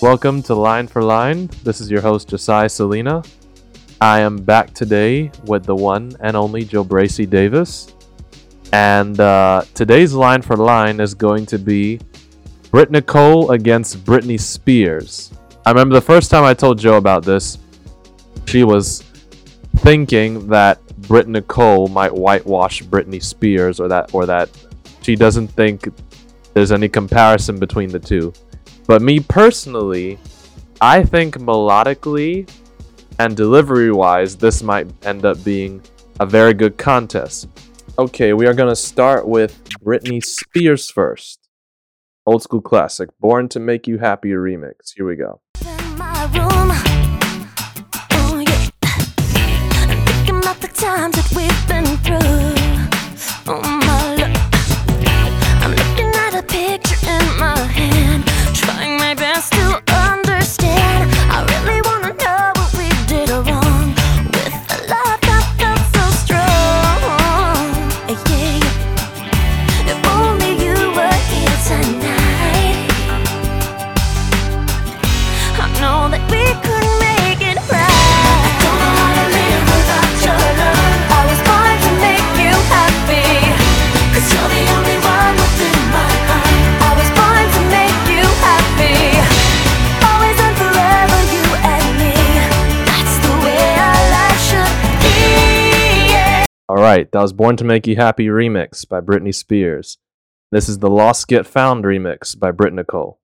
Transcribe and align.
Welcome 0.00 0.44
to 0.44 0.54
Line 0.54 0.86
for 0.86 1.02
Line. 1.02 1.50
This 1.64 1.80
is 1.80 1.90
your 1.90 2.00
host, 2.00 2.28
Josiah 2.28 2.68
Salina. 2.68 3.20
I 4.00 4.20
am 4.20 4.36
back 4.36 4.72
today 4.72 5.32
with 5.46 5.64
the 5.64 5.74
one 5.74 6.16
and 6.20 6.36
only 6.36 6.64
Jo'Bracie 6.64 7.28
Davis. 7.28 7.92
And 8.72 9.18
uh, 9.18 9.64
today's 9.74 10.14
Line 10.14 10.40
for 10.40 10.56
Line 10.56 11.00
is 11.00 11.14
going 11.14 11.46
to 11.46 11.58
be 11.58 11.98
Britt 12.70 12.92
Nicole 12.92 13.50
against 13.50 14.04
Britney 14.04 14.38
Spears. 14.38 15.32
I 15.66 15.70
remember 15.70 15.96
the 15.96 16.00
first 16.00 16.30
time 16.30 16.44
I 16.44 16.54
told 16.54 16.78
Joe 16.78 16.96
about 16.96 17.24
this, 17.24 17.58
she 18.46 18.62
was 18.62 19.02
thinking 19.78 20.46
that 20.46 20.80
Britt 21.08 21.26
Nicole 21.26 21.88
might 21.88 22.14
whitewash 22.14 22.84
Britney 22.84 23.20
Spears 23.20 23.80
or 23.80 23.88
that 23.88 24.14
or 24.14 24.26
that 24.26 24.48
she 25.02 25.16
doesn't 25.16 25.48
think 25.48 25.88
there's 26.54 26.70
any 26.70 26.88
comparison 26.88 27.58
between 27.58 27.88
the 27.90 27.98
two. 27.98 28.32
But 28.88 29.02
me 29.02 29.20
personally, 29.20 30.18
I 30.80 31.02
think 31.04 31.36
melodically 31.36 32.50
and 33.18 33.36
delivery 33.36 33.92
wise, 33.92 34.34
this 34.34 34.62
might 34.62 34.88
end 35.04 35.26
up 35.26 35.44
being 35.44 35.82
a 36.20 36.24
very 36.24 36.54
good 36.54 36.78
contest. 36.78 37.48
Okay, 37.98 38.32
we 38.32 38.46
are 38.46 38.54
going 38.54 38.70
to 38.70 38.74
start 38.74 39.28
with 39.28 39.62
Britney 39.84 40.24
Spears 40.24 40.90
first. 40.90 41.50
Old 42.24 42.42
school 42.42 42.62
classic, 42.62 43.10
Born 43.20 43.50
to 43.50 43.60
Make 43.60 43.86
You 43.86 43.98
Happy 43.98 44.30
remix. 44.30 44.94
Here 44.96 45.06
we 45.06 45.16
go. 45.16 45.42
Oh 53.50 53.77
right, 96.82 97.10
that 97.10 97.22
was 97.22 97.32
Born 97.32 97.56
to 97.56 97.64
Make 97.64 97.86
You 97.86 97.96
Happy 97.96 98.26
remix 98.26 98.88
by 98.88 99.00
Britney 99.00 99.34
Spears. 99.34 99.98
This 100.52 100.68
is 100.68 100.78
the 100.78 100.90
Lost 100.90 101.26
Get 101.26 101.46
Found 101.46 101.84
remix 101.84 102.38
by 102.38 102.50
Britt 102.50 102.72
Nicole. 102.72 103.20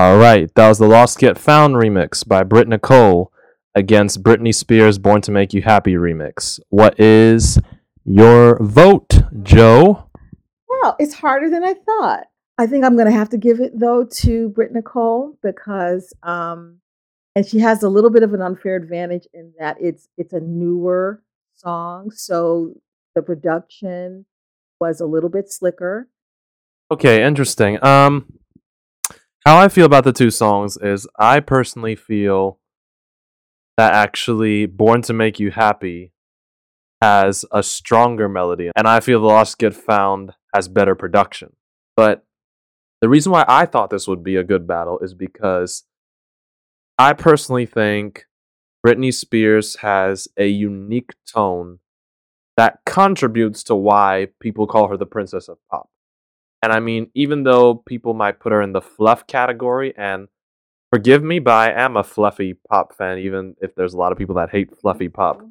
All 0.00 0.16
right, 0.16 0.50
that 0.54 0.66
was 0.66 0.78
the 0.78 0.88
Lost 0.88 1.18
Get 1.18 1.36
Found 1.36 1.74
remix 1.74 2.26
by 2.26 2.42
Britt 2.42 2.66
Nicole 2.66 3.30
against 3.74 4.22
Britney 4.22 4.54
Spears' 4.54 4.96
Born 4.96 5.20
to 5.20 5.30
Make 5.30 5.52
You 5.52 5.60
Happy 5.60 5.92
remix. 5.92 6.58
What 6.70 6.98
is 6.98 7.58
your 8.06 8.56
vote, 8.62 9.20
Joe? 9.42 10.08
Well, 10.66 10.96
it's 10.98 11.12
harder 11.12 11.50
than 11.50 11.62
I 11.62 11.74
thought. 11.74 12.28
I 12.56 12.66
think 12.66 12.82
I'm 12.82 12.96
going 12.96 13.08
to 13.08 13.12
have 13.12 13.28
to 13.28 13.36
give 13.36 13.60
it 13.60 13.78
though 13.78 14.04
to 14.22 14.48
Britt 14.48 14.72
Nicole 14.72 15.36
because, 15.42 16.14
um, 16.22 16.78
and 17.36 17.44
she 17.44 17.58
has 17.58 17.82
a 17.82 17.90
little 17.90 18.08
bit 18.08 18.22
of 18.22 18.32
an 18.32 18.40
unfair 18.40 18.76
advantage 18.76 19.26
in 19.34 19.52
that 19.58 19.76
it's 19.82 20.08
it's 20.16 20.32
a 20.32 20.40
newer 20.40 21.22
song, 21.56 22.10
so 22.10 22.72
the 23.14 23.20
production 23.20 24.24
was 24.80 24.98
a 25.02 25.06
little 25.06 25.28
bit 25.28 25.52
slicker. 25.52 26.08
Okay, 26.90 27.22
interesting. 27.22 27.78
Um, 27.84 28.39
how 29.44 29.58
I 29.58 29.68
feel 29.68 29.86
about 29.86 30.04
the 30.04 30.12
two 30.12 30.30
songs 30.30 30.76
is 30.76 31.08
I 31.18 31.40
personally 31.40 31.96
feel 31.96 32.58
that 33.76 33.94
actually 33.94 34.66
Born 34.66 35.02
to 35.02 35.12
Make 35.12 35.40
You 35.40 35.50
Happy 35.50 36.12
has 37.00 37.46
a 37.50 37.62
stronger 37.62 38.28
melody, 38.28 38.70
and 38.76 38.86
I 38.86 39.00
feel 39.00 39.20
The 39.20 39.26
Lost 39.26 39.58
Get 39.58 39.74
Found 39.74 40.34
has 40.54 40.68
better 40.68 40.94
production. 40.94 41.54
But 41.96 42.24
the 43.00 43.08
reason 43.08 43.32
why 43.32 43.44
I 43.48 43.64
thought 43.64 43.88
this 43.88 44.06
would 44.06 44.22
be 44.22 44.36
a 44.36 44.44
good 44.44 44.66
battle 44.66 44.98
is 44.98 45.14
because 45.14 45.84
I 46.98 47.14
personally 47.14 47.64
think 47.64 48.26
Britney 48.86 49.14
Spears 49.14 49.76
has 49.76 50.28
a 50.36 50.46
unique 50.46 51.12
tone 51.26 51.78
that 52.58 52.80
contributes 52.84 53.62
to 53.64 53.74
why 53.74 54.28
people 54.38 54.66
call 54.66 54.88
her 54.88 54.98
the 54.98 55.06
princess 55.06 55.48
of 55.48 55.56
pop. 55.70 55.88
And 56.62 56.72
I 56.72 56.80
mean, 56.80 57.10
even 57.14 57.44
though 57.44 57.74
people 57.74 58.14
might 58.14 58.40
put 58.40 58.52
her 58.52 58.60
in 58.60 58.72
the 58.72 58.82
fluff 58.82 59.26
category, 59.26 59.94
and 59.96 60.28
forgive 60.92 61.22
me, 61.22 61.38
but 61.38 61.52
I 61.52 61.72
am 61.72 61.96
a 61.96 62.04
fluffy 62.04 62.54
pop 62.68 62.94
fan, 62.94 63.18
even 63.18 63.56
if 63.60 63.74
there's 63.74 63.94
a 63.94 63.98
lot 63.98 64.12
of 64.12 64.18
people 64.18 64.34
that 64.36 64.50
hate 64.50 64.76
fluffy 64.76 65.08
pop. 65.08 65.42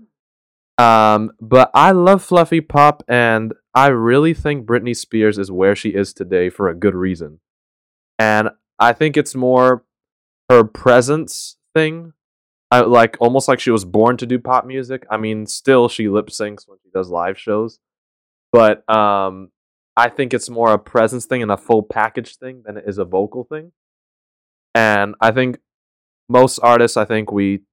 Um, 0.78 1.32
but 1.42 1.72
I 1.74 1.92
love 1.92 2.24
fluffy 2.24 2.62
pop, 2.62 3.04
and 3.08 3.54
I 3.74 3.88
really 3.88 4.34
think 4.34 4.66
Britney 4.66 4.96
Spears 4.96 5.38
is 5.38 5.52
where 5.52 5.76
she 5.76 5.90
is 5.90 6.14
today 6.14 6.50
for 6.50 6.70
a 6.70 6.76
good 6.76 6.96
reason. 6.96 7.40
And 8.18 8.50
I 8.78 8.94
think 8.94 9.18
it's 9.18 9.36
more 9.36 9.84
her 10.50 10.64
presence 10.64 11.58
thing. 11.74 12.14
I 12.72 12.82
like 12.82 13.18
almost 13.20 13.48
like 13.48 13.60
she 13.60 13.72
was 13.72 13.84
born 13.84 14.18
to 14.18 14.26
do 14.26 14.40
pop 14.40 14.66
music. 14.66 15.06
I 15.10 15.18
mean, 15.18 15.48
still 15.48 15.90
she 15.90 16.08
lip 16.08 16.28
syncs 16.28 16.68
when 16.68 16.78
she 16.84 16.90
does 16.94 17.10
live 17.10 17.38
shows, 17.38 17.80
but 18.52 18.88
um, 18.90 19.50
I 20.00 20.08
think 20.08 20.34
it's 20.34 20.50
more 20.50 20.72
a 20.72 20.80
presence 20.80 21.26
thing 21.26 21.42
and 21.42 21.52
a 21.52 21.58
full 21.58 21.84
package 21.84 22.38
thing 22.38 22.64
than 22.66 22.78
it 22.78 22.86
is 22.88 22.98
a 22.98 23.04
vocal 23.04 23.44
thing. 23.44 23.74
And 24.74 25.14
I 25.20 25.32
think 25.32 25.60
most 26.30 26.58
artists, 26.60 26.96
I 26.96 27.04
think 27.04 27.34
we 27.34 27.64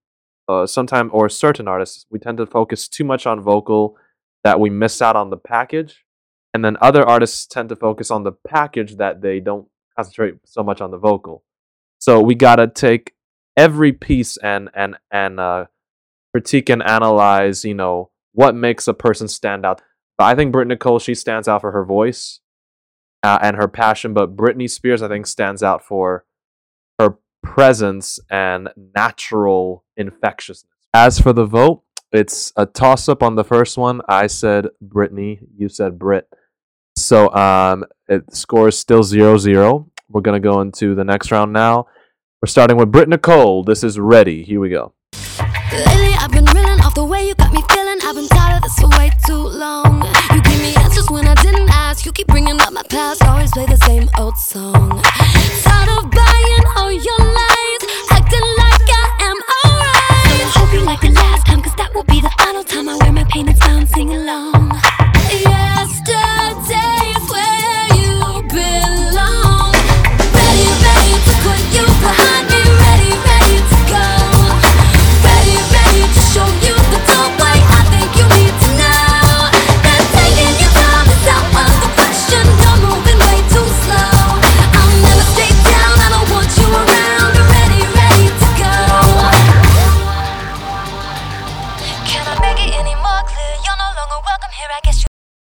uh, 0.48 0.66
sometimes 0.66 1.10
or 1.12 1.28
certain 1.28 1.68
artists, 1.68 2.04
we 2.10 2.18
tend 2.18 2.38
to 2.38 2.46
focus 2.46 2.88
too 2.88 3.04
much 3.04 3.28
on 3.28 3.40
vocal 3.40 3.96
that 4.42 4.58
we 4.58 4.70
miss 4.70 5.00
out 5.00 5.14
on 5.14 5.30
the 5.30 5.36
package, 5.36 6.04
and 6.52 6.64
then 6.64 6.76
other 6.80 7.04
artists 7.06 7.46
tend 7.46 7.68
to 7.68 7.76
focus 7.76 8.10
on 8.10 8.24
the 8.24 8.32
package 8.32 8.96
that 8.96 9.22
they 9.22 9.38
don't 9.38 9.68
concentrate 9.96 10.34
so 10.44 10.64
much 10.64 10.80
on 10.80 10.90
the 10.90 10.98
vocal. 10.98 11.44
So 12.00 12.20
we 12.20 12.34
gotta 12.34 12.66
take 12.66 13.14
every 13.56 13.92
piece 13.92 14.36
and 14.38 14.68
and 14.74 14.96
and 15.12 15.38
uh, 15.38 15.66
critique 16.32 16.70
and 16.70 16.82
analyze. 16.82 17.64
You 17.64 17.74
know 17.74 18.10
what 18.32 18.56
makes 18.56 18.88
a 18.88 18.94
person 18.94 19.28
stand 19.28 19.64
out. 19.64 19.80
But 20.18 20.24
I 20.24 20.34
think 20.34 20.52
Britt 20.52 20.68
Nicole 20.68 20.98
she 20.98 21.14
stands 21.14 21.48
out 21.48 21.60
for 21.60 21.72
her 21.72 21.84
voice 21.84 22.40
uh, 23.22 23.38
and 23.42 23.56
her 23.56 23.68
passion. 23.68 24.14
But 24.14 24.36
Britney 24.36 24.70
Spears 24.70 25.02
I 25.02 25.08
think 25.08 25.26
stands 25.26 25.62
out 25.62 25.84
for 25.84 26.24
her 26.98 27.18
presence 27.42 28.18
and 28.30 28.68
natural 28.94 29.84
infectiousness. 29.96 30.72
As 30.94 31.18
for 31.18 31.32
the 31.32 31.44
vote, 31.44 31.82
it's 32.12 32.52
a 32.56 32.64
toss 32.66 33.08
up 33.08 33.22
on 33.22 33.34
the 33.34 33.44
first 33.44 33.76
one. 33.76 34.00
I 34.08 34.26
said 34.26 34.68
Britney, 34.82 35.40
you 35.56 35.68
said 35.68 35.98
Brit. 35.98 36.28
So 36.96 37.32
um, 37.34 37.84
it 38.08 38.34
scores 38.34 38.78
still 38.78 39.02
0 39.02 39.36
0. 39.36 39.90
We're 40.08 40.20
going 40.20 40.40
to 40.40 40.48
go 40.48 40.60
into 40.60 40.94
the 40.94 41.04
next 41.04 41.30
round 41.30 41.52
now. 41.52 41.86
We're 42.40 42.48
starting 42.48 42.76
with 42.76 42.92
Britt 42.92 43.08
Nicole. 43.08 43.64
This 43.64 43.82
is 43.82 43.98
Ready. 43.98 44.44
Here 44.44 44.60
we 44.60 44.70
go. 44.70 44.94
Lately 45.72 46.14
The 46.96 47.04
way 47.04 47.28
you 47.28 47.34
got 47.34 47.52
me 47.52 47.60
feeling, 47.68 47.98
I've 48.04 48.14
been 48.16 48.26
tired 48.26 48.56
of 48.56 48.62
this 48.62 48.74
for 48.80 48.88
way 48.96 49.10
too 49.26 49.36
long. 49.36 50.02
You 50.32 50.40
give 50.40 50.58
me 50.62 50.74
answers 50.76 51.10
when 51.10 51.28
I 51.28 51.34
didn't 51.34 51.68
ask. 51.68 52.06
You 52.06 52.12
keep 52.12 52.26
bringing 52.26 52.58
up 52.58 52.72
my 52.72 52.82
past, 52.88 53.22
always 53.22 53.50
play 53.50 53.66
the 53.66 53.76
same 53.84 54.08
old 54.18 54.38
song. 54.38 55.02
Tired 55.60 55.90
of 55.92 56.10
buying 56.10 56.64
all 56.74 56.90
your 56.90 57.18
lies, 57.20 57.82
acting 58.10 58.40
like 58.56 58.88
I 58.88 59.12
am 59.28 59.36
alright. 59.60 60.40
So 60.40 60.42
I 60.48 60.48
hope 60.56 60.72
you 60.72 60.80
like 60.80 61.02
the 61.02 61.10
last 61.10 61.44
time, 61.46 61.60
cause 61.60 61.74
that 61.76 61.94
will 61.94 62.04
be 62.04 62.22
the 62.22 62.30
final 62.38 62.64
time 62.64 62.88
I 62.88 62.96
wear 62.96 63.12
my 63.12 63.24
pain 63.24 63.46
and 63.46 63.88
sing 63.90 64.14
along. 64.14 64.72
Yesterday's 65.28 67.28
where 67.28 67.92
you 67.92 68.40
belong. 68.48 69.05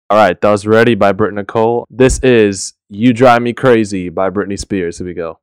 All 0.08 0.20
right, 0.20 0.40
that 0.40 0.52
was 0.52 0.68
Ready 0.68 0.94
by 0.94 1.14
Britt 1.14 1.34
Nicole. 1.34 1.88
This 1.90 2.20
is 2.20 2.74
You 2.90 3.12
Drive 3.12 3.42
Me 3.42 3.54
Crazy 3.54 4.10
by 4.10 4.30
Britney 4.30 4.60
Spears. 4.60 5.00
Here 5.00 5.08
we 5.08 5.16
go. 5.16 5.40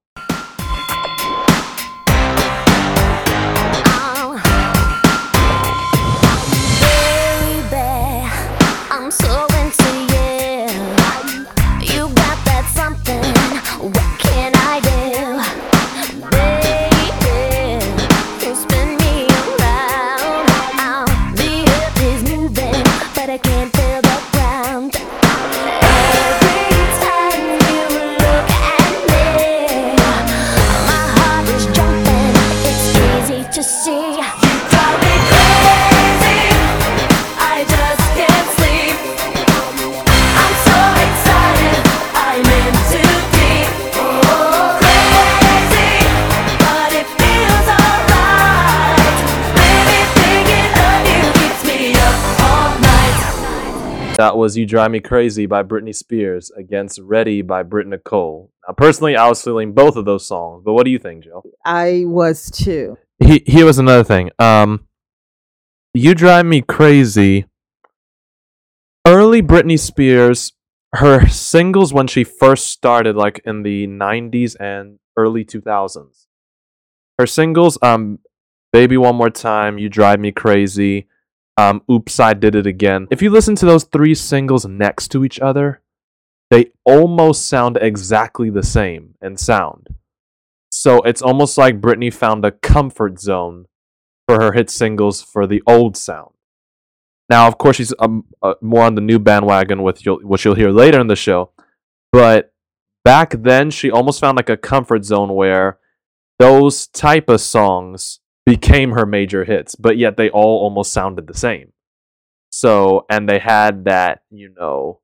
Was 54.42 54.56
You 54.56 54.66
Drive 54.66 54.90
Me 54.90 54.98
Crazy 54.98 55.46
by 55.46 55.62
Britney 55.62 55.94
Spears 55.94 56.50
against 56.58 56.98
Ready 56.98 57.42
by 57.42 57.62
Britt 57.62 57.86
Nicole. 57.86 58.50
Now, 58.66 58.74
personally, 58.74 59.14
I 59.14 59.28
was 59.28 59.40
feeling 59.40 59.72
both 59.72 59.94
of 59.94 60.04
those 60.04 60.26
songs, 60.26 60.64
but 60.64 60.72
what 60.72 60.84
do 60.84 60.90
you 60.90 60.98
think, 60.98 61.22
Jill? 61.22 61.44
I 61.64 62.02
was 62.06 62.50
too. 62.50 62.98
He, 63.20 63.44
here 63.46 63.64
was 63.64 63.78
another 63.78 64.02
thing. 64.02 64.32
Um, 64.40 64.88
You 65.94 66.16
Drive 66.16 66.44
Me 66.44 66.60
Crazy. 66.60 67.44
Early 69.06 69.42
Britney 69.42 69.78
Spears, 69.78 70.54
her 70.94 71.28
singles 71.28 71.92
when 71.92 72.08
she 72.08 72.24
first 72.24 72.66
started, 72.66 73.14
like 73.14 73.40
in 73.44 73.62
the 73.62 73.86
90s 73.86 74.56
and 74.58 74.98
early 75.16 75.44
2000s. 75.44 76.26
Her 77.16 77.28
singles, 77.28 77.78
um, 77.80 78.18
Baby 78.72 78.96
One 78.96 79.14
More 79.14 79.30
Time, 79.30 79.78
You 79.78 79.88
Drive 79.88 80.18
Me 80.18 80.32
Crazy, 80.32 81.06
um, 81.56 81.82
Oops, 81.90 82.18
I 82.18 82.34
Did 82.34 82.54
It 82.54 82.66
Again. 82.66 83.08
If 83.10 83.22
you 83.22 83.30
listen 83.30 83.54
to 83.56 83.66
those 83.66 83.84
three 83.84 84.14
singles 84.14 84.66
next 84.66 85.08
to 85.08 85.24
each 85.24 85.40
other, 85.40 85.82
they 86.50 86.72
almost 86.84 87.46
sound 87.46 87.78
exactly 87.80 88.50
the 88.50 88.62
same 88.62 89.14
in 89.22 89.36
sound. 89.36 89.88
So 90.70 91.02
it's 91.02 91.22
almost 91.22 91.58
like 91.58 91.80
Britney 91.80 92.12
found 92.12 92.44
a 92.44 92.50
comfort 92.50 93.20
zone 93.20 93.66
for 94.26 94.40
her 94.40 94.52
hit 94.52 94.70
singles 94.70 95.22
for 95.22 95.46
the 95.46 95.62
old 95.66 95.96
sound. 95.96 96.30
Now, 97.28 97.46
of 97.46 97.58
course, 97.58 97.76
she's 97.76 97.94
um, 97.98 98.24
uh, 98.42 98.54
more 98.60 98.84
on 98.84 98.94
the 98.94 99.00
new 99.00 99.18
bandwagon 99.18 99.82
with 99.82 100.04
you'll, 100.04 100.20
what 100.20 100.44
you'll 100.44 100.54
hear 100.54 100.70
later 100.70 101.00
in 101.00 101.06
the 101.06 101.16
show. 101.16 101.50
But 102.10 102.52
back 103.04 103.30
then, 103.42 103.70
she 103.70 103.90
almost 103.90 104.20
found 104.20 104.36
like 104.36 104.50
a 104.50 104.56
comfort 104.56 105.04
zone 105.04 105.34
where 105.34 105.78
those 106.38 106.86
type 106.88 107.28
of 107.28 107.40
songs 107.40 108.20
became 108.52 108.92
her 108.92 109.06
major 109.06 109.44
hits, 109.44 109.74
but 109.74 109.96
yet 109.96 110.18
they 110.18 110.28
all 110.28 110.60
almost 110.60 110.92
sounded 110.92 111.26
the 111.26 111.32
same. 111.32 111.72
So, 112.50 113.06
and 113.08 113.26
they 113.26 113.38
had 113.38 113.86
that, 113.86 114.24
you 114.30 114.50
know, 114.54 115.00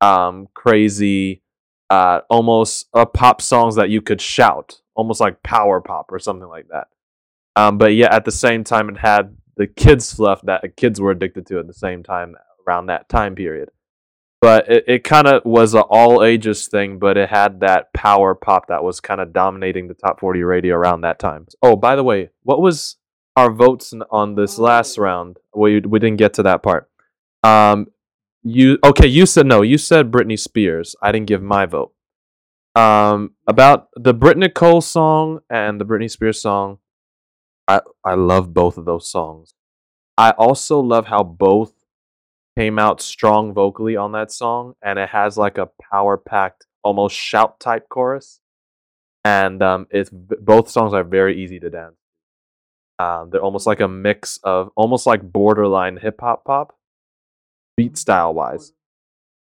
um, 0.00 0.46
crazy, 0.54 1.42
uh, 1.90 2.20
almost 2.30 2.86
uh, 2.94 3.04
pop 3.04 3.42
songs 3.42 3.74
that 3.74 3.90
you 3.90 4.00
could 4.00 4.20
shout, 4.20 4.82
almost 4.94 5.20
like 5.20 5.42
power 5.42 5.80
pop 5.80 6.12
or 6.12 6.20
something 6.20 6.46
like 6.46 6.68
that. 6.68 6.86
Um, 7.56 7.76
but 7.76 7.92
yeah, 7.94 8.14
at 8.14 8.24
the 8.24 8.30
same 8.30 8.62
time, 8.62 8.88
it 8.88 8.98
had 8.98 9.36
the 9.56 9.66
kids 9.66 10.12
fluff 10.12 10.42
that 10.42 10.76
kids 10.76 11.00
were 11.00 11.10
addicted 11.10 11.44
to 11.46 11.58
at 11.58 11.66
the 11.66 11.74
same 11.74 12.04
time 12.04 12.36
around 12.68 12.86
that 12.86 13.08
time 13.08 13.34
period. 13.34 13.70
But 14.40 14.70
it, 14.70 14.84
it 14.86 15.04
kind 15.04 15.26
of 15.26 15.44
was 15.44 15.74
an 15.74 15.84
all 15.88 16.22
ages 16.22 16.68
thing, 16.68 16.98
but 16.98 17.16
it 17.16 17.30
had 17.30 17.60
that 17.60 17.92
power 17.94 18.34
pop 18.34 18.68
that 18.68 18.84
was 18.84 19.00
kind 19.00 19.20
of 19.20 19.32
dominating 19.32 19.88
the 19.88 19.94
top 19.94 20.20
40 20.20 20.42
radio 20.42 20.74
around 20.74 21.00
that 21.00 21.18
time. 21.18 21.46
Oh, 21.62 21.74
by 21.74 21.96
the 21.96 22.04
way, 22.04 22.30
what 22.42 22.60
was 22.60 22.96
our 23.34 23.50
votes 23.50 23.94
on 24.10 24.34
this 24.34 24.58
last 24.58 24.98
round? 24.98 25.38
We, 25.54 25.80
we 25.80 25.98
didn't 25.98 26.18
get 26.18 26.34
to 26.34 26.42
that 26.44 26.62
part. 26.62 26.90
Um, 27.42 27.88
you 28.42 28.78
okay? 28.84 29.08
You 29.08 29.26
said 29.26 29.46
no. 29.46 29.62
You 29.62 29.76
said 29.76 30.12
Britney 30.12 30.38
Spears. 30.38 30.94
I 31.02 31.10
didn't 31.10 31.26
give 31.26 31.42
my 31.42 31.66
vote. 31.66 31.92
Um, 32.76 33.32
about 33.46 33.88
the 33.96 34.14
Brit 34.14 34.54
Cole 34.54 34.80
song 34.80 35.40
and 35.50 35.80
the 35.80 35.84
Britney 35.84 36.10
Spears 36.10 36.40
song. 36.40 36.78
I 37.66 37.80
I 38.04 38.14
love 38.14 38.54
both 38.54 38.78
of 38.78 38.84
those 38.84 39.10
songs. 39.10 39.54
I 40.16 40.30
also 40.30 40.78
love 40.78 41.06
how 41.06 41.24
both 41.24 41.72
came 42.56 42.78
out 42.78 43.00
strong 43.00 43.52
vocally 43.52 43.96
on 43.96 44.12
that 44.12 44.32
song, 44.32 44.74
and 44.82 44.98
it 44.98 45.10
has 45.10 45.36
like 45.36 45.58
a 45.58 45.68
power 45.90 46.16
packed, 46.16 46.66
almost 46.82 47.14
shout 47.16 47.60
type 47.60 47.88
chorus. 47.88 48.40
And 49.24 49.62
um, 49.62 49.86
it's 49.90 50.10
both 50.10 50.70
songs 50.70 50.94
are 50.94 51.04
very 51.04 51.42
easy 51.42 51.58
to 51.60 51.70
dance. 51.70 51.96
Um, 52.98 53.30
they're 53.30 53.42
almost 53.42 53.66
like 53.66 53.80
a 53.80 53.88
mix 53.88 54.38
of 54.42 54.70
almost 54.76 55.06
like 55.06 55.20
borderline 55.20 55.98
hip 55.98 56.20
hop 56.20 56.44
pop, 56.44 56.76
beat 57.76 57.98
style 57.98 58.32
wise. 58.32 58.72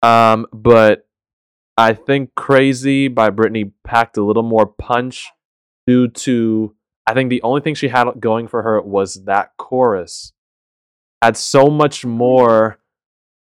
Um, 0.03 0.47
but 0.53 1.07
I 1.79 1.95
think 1.95 2.35
"Crazy" 2.35 3.09
by 3.09 3.31
Britney 3.31 3.73
packed 3.85 4.17
a 4.17 4.25
little 4.25 4.43
more 4.43 4.67
punch 4.67 5.31
due 5.87 6.09
to 6.09 6.75
I 7.07 7.15
think 7.15 7.31
the 7.31 7.43
only 7.43 7.61
thing 7.61 7.75
she 7.75 7.89
had 7.89 8.07
going 8.21 8.49
for 8.49 8.63
her 8.63 8.81
was 8.83 9.25
that 9.25 9.53
chorus 9.57 10.33
had 11.23 11.37
so 11.37 11.69
much 11.69 12.05
more 12.05 12.80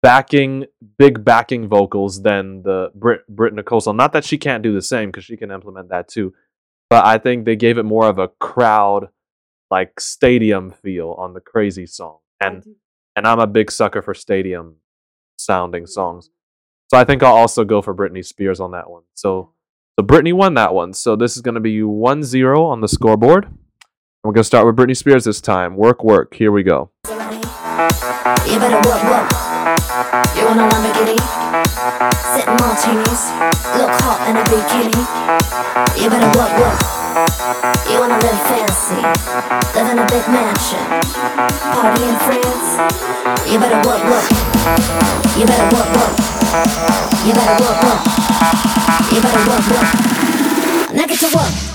backing, 0.01 0.65
big 0.97 1.23
backing 1.23 1.67
vocals 1.67 2.21
than 2.21 2.63
the 2.63 2.91
Brit 2.95 3.27
Britt 3.27 3.53
Nicole 3.53 3.81
song. 3.81 3.97
Not 3.97 4.13
that 4.13 4.25
she 4.25 4.37
can't 4.37 4.63
do 4.63 4.73
the 4.73 4.81
same 4.81 5.09
because 5.09 5.25
she 5.25 5.37
can 5.37 5.51
implement 5.51 5.89
that 5.89 6.07
too, 6.07 6.33
but 6.89 7.05
I 7.05 7.17
think 7.17 7.45
they 7.45 7.55
gave 7.55 7.77
it 7.77 7.83
more 7.83 8.07
of 8.07 8.19
a 8.19 8.27
crowd, 8.27 9.09
like 9.69 9.99
stadium 9.99 10.71
feel 10.71 11.15
on 11.17 11.33
the 11.33 11.41
Crazy 11.41 11.85
song, 11.85 12.19
and 12.39 12.63
and 13.15 13.27
I'm 13.27 13.39
a 13.39 13.47
big 13.47 13.71
sucker 13.71 14.01
for 14.01 14.13
stadium 14.13 14.77
sounding 15.37 15.87
songs. 15.87 16.29
So 16.89 16.97
I 16.97 17.03
think 17.03 17.21
I'll 17.21 17.35
also 17.35 17.65
go 17.65 17.81
for 17.81 17.93
Britney 17.93 18.23
Spears 18.23 18.59
on 18.59 18.71
that 18.71 18.89
one. 18.89 19.03
So 19.13 19.51
so 19.99 20.05
Britney 20.05 20.33
won 20.33 20.53
that 20.53 20.73
one. 20.73 20.93
So 20.93 21.15
this 21.15 21.35
is 21.35 21.41
going 21.41 21.55
to 21.55 21.61
be 21.61 21.79
1-0 21.79 22.63
on 22.63 22.81
the 22.81 22.87
scoreboard. 22.87 23.47
We're 24.23 24.31
going 24.31 24.43
to 24.43 24.43
start 24.43 24.67
with 24.67 24.75
Britney 24.75 24.95
Spears 24.95 25.23
this 25.23 25.41
time. 25.41 25.75
Work, 25.75 26.03
work. 26.03 26.35
Here 26.35 26.51
we 26.51 26.61
go. 26.61 26.91
Want 30.47 30.61
a 30.61 30.63
Lamborghini? 30.63 31.19
Sip 32.31 32.47
martinis, 32.47 33.35
look 33.75 33.91
hot 33.99 34.23
in 34.29 34.37
a 34.37 34.43
bikini. 34.47 34.95
You 35.99 36.07
better 36.09 36.31
work, 36.39 36.55
work. 36.55 36.79
You 37.91 37.99
wanna 37.99 38.15
live 38.15 38.39
fancy, 38.47 38.95
live 39.75 39.91
in 39.91 39.99
a 39.99 40.05
big 40.07 40.23
mansion, 40.31 40.87
party 41.75 42.03
in 42.07 42.15
France. 42.23 42.79
You 43.51 43.59
better 43.59 43.81
work, 43.83 43.99
work. 44.07 44.23
You 45.35 45.45
better 45.45 45.67
work, 45.75 45.91
work. 45.99 46.15
You 47.27 47.33
better 47.35 47.55
work, 47.59 47.83
work. 47.83 48.07
You 49.11 49.19
better 49.19 49.43
work, 49.51 49.67
work. 49.67 49.91
Now 50.95 51.07
get 51.07 51.19
to 51.19 51.27
work. 51.35 51.67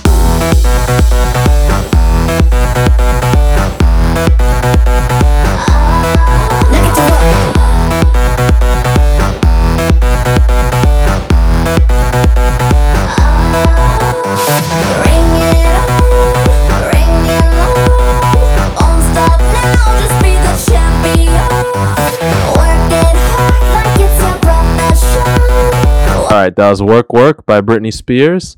Alright, 26.42 26.56
that 26.56 26.70
was 26.70 26.82
Work 26.82 27.12
Work 27.12 27.46
by 27.46 27.60
Britney 27.60 27.94
Spears. 27.94 28.56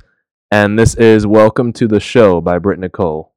And 0.50 0.78
this 0.78 0.94
is 0.94 1.26
Welcome 1.26 1.70
to 1.74 1.86
the 1.86 2.00
Show 2.00 2.40
by 2.40 2.58
Britt 2.58 2.78
Nicole. 2.78 3.33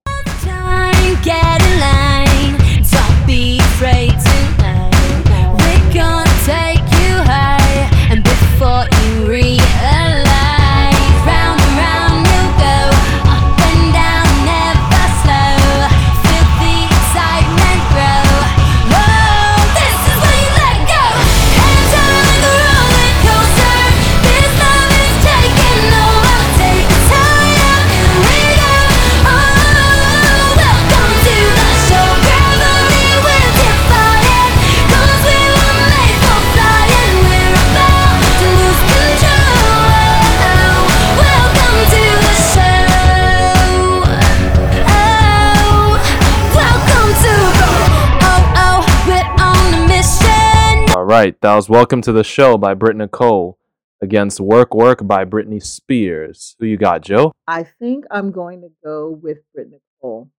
Right, 51.18 51.42
that 51.42 51.56
was 51.56 51.68
Welcome 51.68 52.02
to 52.04 52.12
the 52.12 52.24
Show 52.24 52.60
by 52.60 52.76
Britt 52.76 53.12
Cole 53.12 53.58
against 54.04 54.40
Work 54.40 54.76
Work 54.76 55.08
by 55.08 55.26
Britney 55.26 55.64
Spears. 55.64 56.56
Who 56.60 56.68
you 56.68 56.78
got, 56.78 57.02
Joe? 57.02 57.34
I 57.48 57.64
think 57.64 58.06
I'm 58.12 58.32
going 58.32 58.62
to 58.62 58.70
go 58.84 59.10
with 59.10 59.40
Brit 59.52 59.70
Cole. 60.00 60.30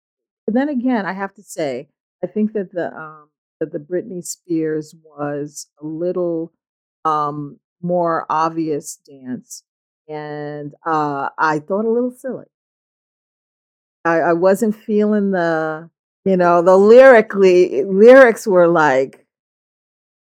But 0.47 0.55
then 0.55 0.69
again, 0.69 1.05
I 1.05 1.15
have 1.15 1.35
to 1.35 1.43
say, 1.43 1.89
I 2.23 2.29
think 2.29 2.53
that 2.53 2.73
the 2.73 2.97
um 2.97 3.29
that 3.59 3.73
the 3.73 3.81
Britney 3.81 4.25
Spears 4.25 4.95
was 5.03 5.67
a 5.83 5.85
little 5.85 6.53
um 7.05 7.59
more 7.83 8.25
obvious 8.31 9.01
dance, 9.05 9.65
and 10.09 10.75
uh 10.87 11.31
I 11.37 11.59
thought 11.59 11.87
a 11.87 11.91
little 11.91 12.13
silly. 12.13 12.47
I, 14.05 14.19
I 14.21 14.33
wasn't 14.35 14.77
feeling 14.77 15.33
the 15.33 15.91
you 16.25 16.37
know 16.37 16.63
the 16.63 16.77
lyrically 16.77 17.83
lyrics 17.83 18.47
were 18.47 18.69
like 18.69 19.25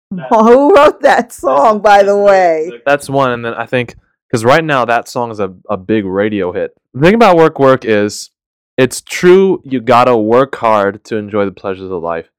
who 0.30 0.76
wrote 0.76 1.02
that 1.02 1.34
song 1.34 1.82
by 1.82 2.04
the 2.04 2.18
way 2.18 2.72
That's 2.86 3.10
one, 3.10 3.32
and 3.32 3.44
then 3.44 3.54
I 3.54 3.66
think 3.66 3.96
because 4.28 4.46
right 4.46 4.64
now 4.64 4.86
that 4.86 5.08
song 5.08 5.32
is 5.32 5.40
a, 5.40 5.54
a 5.70 5.78
big 5.78 6.06
radio 6.06 6.52
hit. 6.52 6.72
The 6.94 7.02
thing 7.02 7.16
about 7.16 7.38
Work 7.38 7.60
Work 7.60 7.86
is 7.86 8.32
it's 8.78 9.02
true 9.02 9.62
you 9.66 9.82
gotta 9.82 10.16
work 10.16 10.56
hard 10.56 11.04
to 11.06 11.18
enjoy 11.18 11.46
the 11.46 11.52
pleasures 11.52 11.92
of 11.92 12.02
life, 12.02 12.30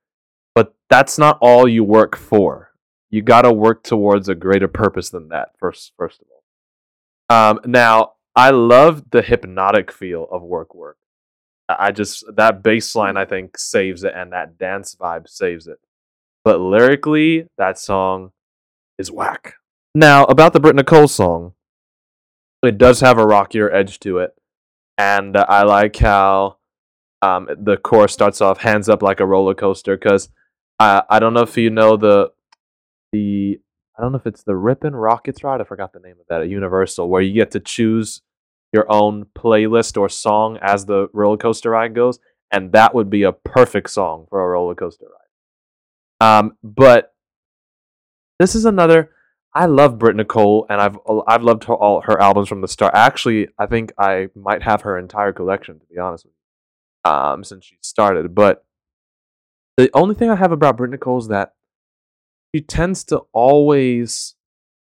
but 0.54 0.74
that's 0.88 1.18
not 1.18 1.38
all 1.40 1.68
you 1.68 1.84
work 1.84 2.16
for. 2.16 2.72
You 3.10 3.22
gotta 3.22 3.52
work 3.52 3.82
towards 3.82 4.28
a 4.28 4.34
greater 4.34 4.68
purpose 4.68 5.10
than 5.10 5.28
that. 5.28 5.50
First, 5.58 5.92
first 5.96 6.20
of 6.20 6.26
all. 6.30 7.50
Um, 7.50 7.60
now 7.66 8.12
I 8.34 8.50
love 8.50 9.10
the 9.10 9.22
hypnotic 9.22 9.92
feel 9.92 10.26
of 10.30 10.42
Work 10.42 10.74
Work. 10.74 10.96
I 11.68 11.88
I 11.88 11.90
just 11.90 12.24
that 12.36 12.62
bass 12.62 12.94
line 12.94 13.16
I 13.16 13.24
think 13.26 13.58
saves 13.58 14.04
it, 14.04 14.14
and 14.16 14.32
that 14.32 14.58
dance 14.58 14.94
vibe 14.94 15.28
saves 15.28 15.66
it. 15.66 15.78
But 16.48 16.60
lyrically, 16.62 17.46
that 17.58 17.78
song 17.78 18.32
is 18.98 19.12
whack. 19.12 19.56
Now, 19.94 20.24
about 20.24 20.54
the 20.54 20.60
Britt 20.60 20.76
Nicole 20.76 21.06
song, 21.06 21.52
it 22.62 22.78
does 22.78 23.00
have 23.00 23.18
a 23.18 23.26
rockier 23.26 23.70
edge 23.70 24.00
to 24.00 24.16
it. 24.16 24.34
And 24.96 25.36
uh, 25.36 25.44
I 25.46 25.64
like 25.64 25.96
how 25.96 26.56
um, 27.20 27.50
the 27.54 27.76
chorus 27.76 28.14
starts 28.14 28.40
off 28.40 28.62
hands 28.62 28.88
up 28.88 29.02
like 29.02 29.20
a 29.20 29.26
roller 29.26 29.52
coaster 29.52 29.94
because 29.98 30.30
I, 30.78 31.02
I 31.10 31.18
don't 31.18 31.34
know 31.34 31.42
if 31.42 31.54
you 31.58 31.68
know 31.68 31.98
the 31.98 32.30
the 33.12 33.60
I 33.98 34.00
don't 34.00 34.12
know 34.12 34.18
if 34.18 34.26
it's 34.26 34.44
the 34.44 34.56
Rippin' 34.56 34.96
Rockets 34.96 35.44
ride. 35.44 35.60
I 35.60 35.64
forgot 35.64 35.92
the 35.92 36.00
name 36.00 36.16
of 36.18 36.28
that 36.30 36.40
at 36.40 36.48
Universal, 36.48 37.10
where 37.10 37.20
you 37.20 37.34
get 37.34 37.50
to 37.50 37.60
choose 37.60 38.22
your 38.72 38.90
own 38.90 39.26
playlist 39.36 39.98
or 39.98 40.08
song 40.08 40.58
as 40.62 40.86
the 40.86 41.08
roller 41.12 41.36
coaster 41.36 41.72
ride 41.72 41.94
goes, 41.94 42.18
and 42.50 42.72
that 42.72 42.94
would 42.94 43.10
be 43.10 43.24
a 43.24 43.32
perfect 43.32 43.90
song 43.90 44.24
for 44.30 44.42
a 44.42 44.48
roller 44.48 44.74
coaster 44.74 45.04
ride. 45.04 45.27
Um, 46.20 46.56
but 46.62 47.14
this 48.38 48.54
is 48.54 48.64
another. 48.64 49.10
I 49.54 49.66
love 49.66 49.98
Britt 49.98 50.16
Nicole, 50.16 50.66
and 50.68 50.80
I've 50.80 50.98
I've 51.26 51.42
loved 51.42 51.64
her, 51.64 51.74
all 51.74 52.02
her 52.02 52.20
albums 52.20 52.48
from 52.48 52.60
the 52.60 52.68
start. 52.68 52.94
Actually, 52.94 53.48
I 53.58 53.66
think 53.66 53.92
I 53.98 54.28
might 54.34 54.62
have 54.62 54.82
her 54.82 54.98
entire 54.98 55.32
collection 55.32 55.80
to 55.80 55.86
be 55.86 55.98
honest 55.98 56.26
with 56.26 56.34
you, 57.04 57.10
um, 57.10 57.44
since 57.44 57.64
she 57.64 57.78
started. 57.80 58.34
But 58.34 58.64
the 59.76 59.90
only 59.94 60.14
thing 60.14 60.30
I 60.30 60.36
have 60.36 60.52
about 60.52 60.76
Britt 60.76 60.90
Nicole 60.90 61.18
is 61.18 61.28
that 61.28 61.54
she 62.54 62.60
tends 62.60 63.04
to 63.04 63.22
always, 63.32 64.34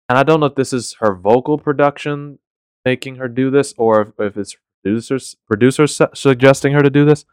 and 0.09 0.19
I 0.19 0.23
don't 0.23 0.41
know 0.41 0.47
if 0.47 0.55
this 0.55 0.73
is 0.73 0.97
her 1.01 1.15
vocal 1.15 1.59
production 1.59 2.39
making 2.85 3.17
her 3.17 3.29
do 3.29 3.51
this, 3.51 3.75
or 3.77 4.01
if, 4.01 4.09
if 4.19 4.37
it's 4.37 4.57
producers 4.83 5.37
producers 5.47 5.95
su- 5.95 6.09
suggesting 6.15 6.73
her 6.73 6.83
to 6.83 6.91
do 6.91 7.05
this, 7.05 7.25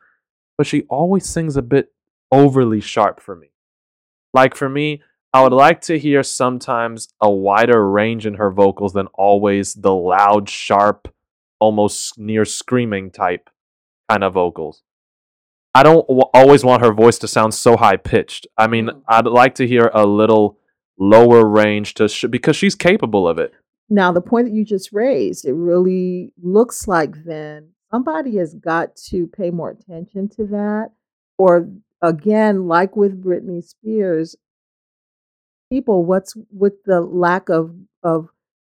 but 0.58 0.68
she 0.68 0.84
always 0.84 1.28
sings 1.28 1.58
a 1.58 1.62
bit 1.62 1.94
overly 2.32 2.82
sharp 2.82 3.20
for 3.20 3.36
me. 3.36 3.50
Like 4.36 4.54
for 4.54 4.68
me, 4.70 5.01
I 5.34 5.42
would 5.44 5.54
like 5.54 5.80
to 5.82 5.98
hear 5.98 6.22
sometimes 6.24 7.08
a 7.22 7.32
wider 7.32 7.89
range 7.89 8.25
in 8.25 8.36
her 8.36 8.51
vocals 8.51 8.94
than 8.94 9.08
always 9.13 9.74
the 9.74 9.94
loud, 9.96 10.50
sharp, 10.50 11.08
almost 11.60 12.20
near 12.20 12.44
screaming 12.46 13.12
type 13.12 13.50
kind 14.10 14.24
of 14.25 14.34
vocals. 14.34 14.84
I 15.74 15.84
don't 15.84 16.08
w- 16.08 16.30
always 16.34 16.63
want 16.63 16.84
her 16.84 16.94
voice 16.94 17.18
to 17.20 17.27
sound 17.27 17.54
so 17.54 17.75
high 17.77 17.98
pitched. 17.98 18.46
I 18.58 18.68
mean, 18.68 18.88
Mm. 18.88 19.01
I'd 19.08 19.25
like 19.25 19.56
to 19.56 19.68
hear 19.68 19.89
a 19.94 20.06
little 20.06 20.58
lower 21.00 21.46
range 21.48 21.94
to 21.96 22.08
sh- 22.08 22.25
because 22.30 22.56
she's 22.56 22.75
capable 22.75 23.27
of 23.27 23.38
it. 23.39 23.54
Now, 23.89 24.12
the 24.12 24.22
point 24.22 24.48
that 24.48 24.54
you 24.54 24.63
just 24.65 24.92
raised, 24.94 25.46
it 25.46 25.54
really 25.54 26.32
looks 26.42 26.88
like 26.88 27.24
then 27.25 27.70
somebody 27.92 28.38
has 28.38 28.54
got 28.54 28.96
to 29.12 29.27
pay 29.27 29.51
more 29.51 29.72
attention 29.72 30.27
to 30.38 30.46
that. 30.48 30.92
Or 31.38 31.70
again, 32.08 32.68
like 32.68 32.96
with 32.96 33.24
Britney 33.24 33.64
Spears, 33.64 34.36
people, 35.72 36.06
what's 36.06 36.36
with 36.52 36.84
the 36.86 37.02
lack 37.02 37.50
of 37.50 37.76
of 38.04 38.30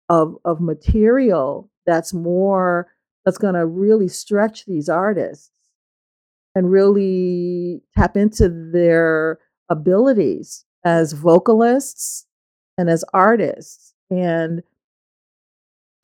of 0.10 0.38
of 0.46 0.62
material 0.62 1.70
that's 1.86 2.14
more 2.14 2.88
that's 3.26 3.38
going 3.38 3.56
to 3.56 3.66
really 3.66 4.08
stretch 4.08 4.66
these 4.66 4.88
artists 4.88 5.52
and 6.56 6.72
really 6.72 7.82
tap 7.98 8.16
into 8.16 8.50
their 8.50 9.40
abilities 9.70 10.66
as 10.86 11.14
vocalists 11.14 12.26
and 12.78 12.90
as 12.90 13.04
artists. 13.14 13.94
And 14.10 14.64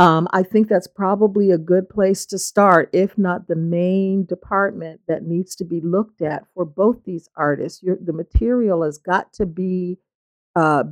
um, 0.04 0.28
I 0.34 0.44
think 0.44 0.68
that's 0.68 0.88
probably 0.88 1.52
a 1.52 1.58
good 1.58 1.88
place 1.88 2.26
to 2.26 2.38
start, 2.38 2.90
if 2.92 3.18
not 3.18 3.48
the 3.48 3.56
main 3.56 4.26
department 4.26 5.00
that 5.08 5.24
needs 5.24 5.56
to 5.56 5.64
be 5.64 5.80
looked 5.80 6.22
at 6.22 6.46
for 6.54 6.66
both 6.66 7.06
these 7.06 7.30
artists. 7.38 7.82
Your, 7.82 7.98
the 8.04 8.12
material 8.12 8.84
has 8.84 8.98
got 8.98 9.32
to 9.36 9.46
be 9.46 10.00
uh, 10.58 10.84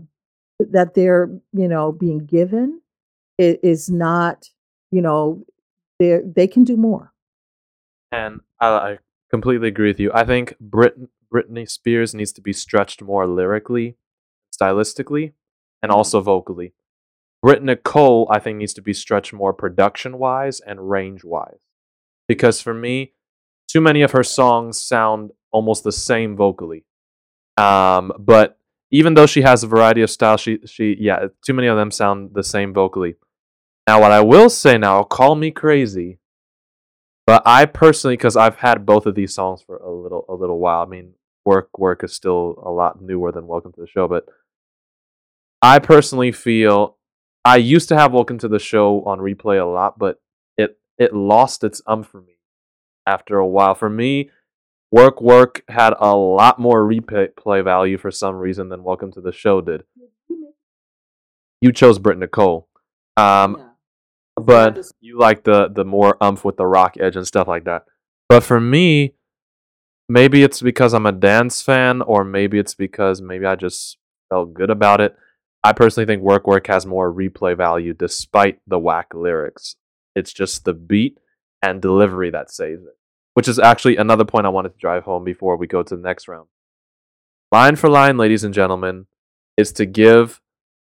that 0.59 0.93
they're, 0.93 1.29
you 1.51 1.67
know, 1.67 1.91
being 1.91 2.25
given. 2.25 2.79
It 3.37 3.59
is 3.63 3.89
not, 3.89 4.49
you 4.91 5.01
know, 5.01 5.43
they 5.99 6.19
they 6.23 6.47
can 6.47 6.63
do 6.63 6.77
more. 6.77 7.11
And 8.13 8.39
I, 8.61 8.67
I 8.67 8.97
completely 9.29 9.67
agree 9.67 9.89
with 9.89 9.99
you. 9.99 10.11
I 10.13 10.23
think 10.23 10.55
Brit- 10.61 11.09
Britney 11.33 11.69
Spears 11.69 12.15
needs 12.15 12.31
to 12.33 12.41
be 12.41 12.53
stretched 12.53 13.01
more 13.01 13.27
lyrically, 13.27 13.97
stylistically, 14.57 15.33
and 15.83 15.91
also 15.91 16.21
vocally. 16.21 16.73
Britt 17.41 17.63
Nicole, 17.63 18.27
I 18.29 18.39
think, 18.39 18.57
needs 18.57 18.73
to 18.75 18.81
be 18.81 18.93
stretched 18.93 19.33
more 19.33 19.53
production 19.53 20.19
wise 20.19 20.59
and 20.59 20.89
range 20.89 21.23
wise. 21.23 21.59
Because 22.27 22.61
for 22.61 22.73
me, 22.73 23.13
too 23.67 23.81
many 23.81 24.01
of 24.01 24.11
her 24.11 24.23
songs 24.23 24.79
sound 24.79 25.31
almost 25.51 25.83
the 25.83 25.91
same 25.91 26.35
vocally. 26.35 26.85
Um, 27.57 28.13
but 28.19 28.57
even 28.91 29.13
though 29.13 29.25
she 29.25 29.41
has 29.41 29.63
a 29.63 29.67
variety 29.67 30.01
of 30.01 30.09
styles, 30.09 30.41
she 30.41 30.59
she 30.65 30.95
yeah, 30.99 31.27
too 31.45 31.53
many 31.53 31.67
of 31.67 31.77
them 31.77 31.91
sound 31.91 32.31
the 32.33 32.43
same 32.43 32.73
vocally. 32.73 33.15
Now, 33.87 34.01
what 34.01 34.11
I 34.11 34.21
will 34.21 34.49
say 34.49 34.77
now, 34.77 35.03
call 35.03 35.35
me 35.35 35.51
crazy, 35.51 36.19
but 37.25 37.41
I 37.45 37.65
personally, 37.65 38.17
because 38.17 38.37
I've 38.37 38.57
had 38.57 38.85
both 38.85 39.05
of 39.05 39.15
these 39.15 39.33
songs 39.33 39.61
for 39.61 39.77
a 39.77 39.91
little 39.91 40.25
a 40.29 40.35
little 40.35 40.59
while. 40.59 40.83
I 40.83 40.85
mean, 40.85 41.13
work 41.45 41.77
work 41.79 42.03
is 42.03 42.13
still 42.13 42.61
a 42.63 42.69
lot 42.69 43.01
newer 43.01 43.31
than 43.31 43.47
Welcome 43.47 43.71
to 43.73 43.81
the 43.81 43.87
Show, 43.87 44.07
but 44.07 44.25
I 45.61 45.79
personally 45.79 46.31
feel 46.31 46.97
I 47.43 47.57
used 47.57 47.89
to 47.89 47.97
have 47.97 48.13
Welcome 48.13 48.37
to 48.39 48.47
the 48.47 48.59
Show 48.59 49.03
on 49.03 49.19
replay 49.19 49.59
a 49.59 49.65
lot, 49.65 49.97
but 49.97 50.21
it 50.57 50.77
it 50.97 51.13
lost 51.13 51.63
its 51.63 51.81
um 51.87 52.03
for 52.03 52.21
me 52.21 52.37
after 53.07 53.37
a 53.37 53.47
while. 53.47 53.73
For 53.73 53.89
me, 53.89 54.29
Work 54.91 55.21
Work 55.21 55.63
had 55.67 55.93
a 55.99 56.15
lot 56.15 56.59
more 56.59 56.83
replay 56.83 57.63
value 57.63 57.97
for 57.97 58.11
some 58.11 58.35
reason 58.35 58.69
than 58.69 58.83
Welcome 58.83 59.11
to 59.13 59.21
the 59.21 59.31
Show 59.31 59.61
did. 59.61 59.83
You 61.61 61.71
chose 61.71 61.97
Britt 61.97 62.19
Nicole. 62.19 62.67
Um, 63.17 63.71
but 64.35 64.79
you 64.99 65.17
like 65.17 65.43
the 65.43 65.67
the 65.67 65.85
more 65.85 66.17
umph 66.21 66.45
with 66.45 66.57
the 66.57 66.67
rock 66.67 66.95
edge 66.99 67.15
and 67.15 67.25
stuff 67.25 67.47
like 67.47 67.63
that. 67.63 67.85
But 68.29 68.43
for 68.43 68.61
me, 68.61 69.15
maybe 70.07 70.43
it's 70.43 70.61
because 70.61 70.93
I'm 70.93 71.07
a 71.07 71.11
dance 71.11 71.63
fan, 71.63 72.03
or 72.03 72.23
maybe 72.23 72.59
it's 72.59 72.75
because 72.75 73.19
maybe 73.19 73.45
I 73.45 73.55
just 73.55 73.97
felt 74.29 74.53
good 74.53 74.69
about 74.69 75.01
it. 75.01 75.15
I 75.63 75.73
personally 75.73 76.07
think 76.07 76.23
Work 76.23 76.47
Work 76.47 76.67
has 76.67 76.85
more 76.85 77.13
replay 77.13 77.55
value 77.55 77.93
despite 77.93 78.59
the 78.65 78.79
whack 78.79 79.13
lyrics. 79.13 79.75
It's 80.15 80.33
just 80.33 80.65
the 80.65 80.73
beat 80.73 81.19
and 81.61 81.81
delivery 81.81 82.31
that 82.31 82.51
saves 82.51 82.83
it. 82.83 82.97
Which 83.33 83.47
is 83.47 83.59
actually 83.59 83.97
another 83.97 84.25
point 84.25 84.45
I 84.45 84.49
wanted 84.49 84.73
to 84.73 84.79
drive 84.79 85.03
home 85.03 85.23
before 85.23 85.55
we 85.55 85.67
go 85.67 85.83
to 85.83 85.95
the 85.95 86.01
next 86.01 86.27
round. 86.27 86.47
Line 87.51 87.75
for 87.75 87.89
line, 87.89 88.17
ladies 88.17 88.43
and 88.43 88.53
gentlemen, 88.53 89.05
is 89.57 89.71
to 89.73 89.85
give 89.85 90.41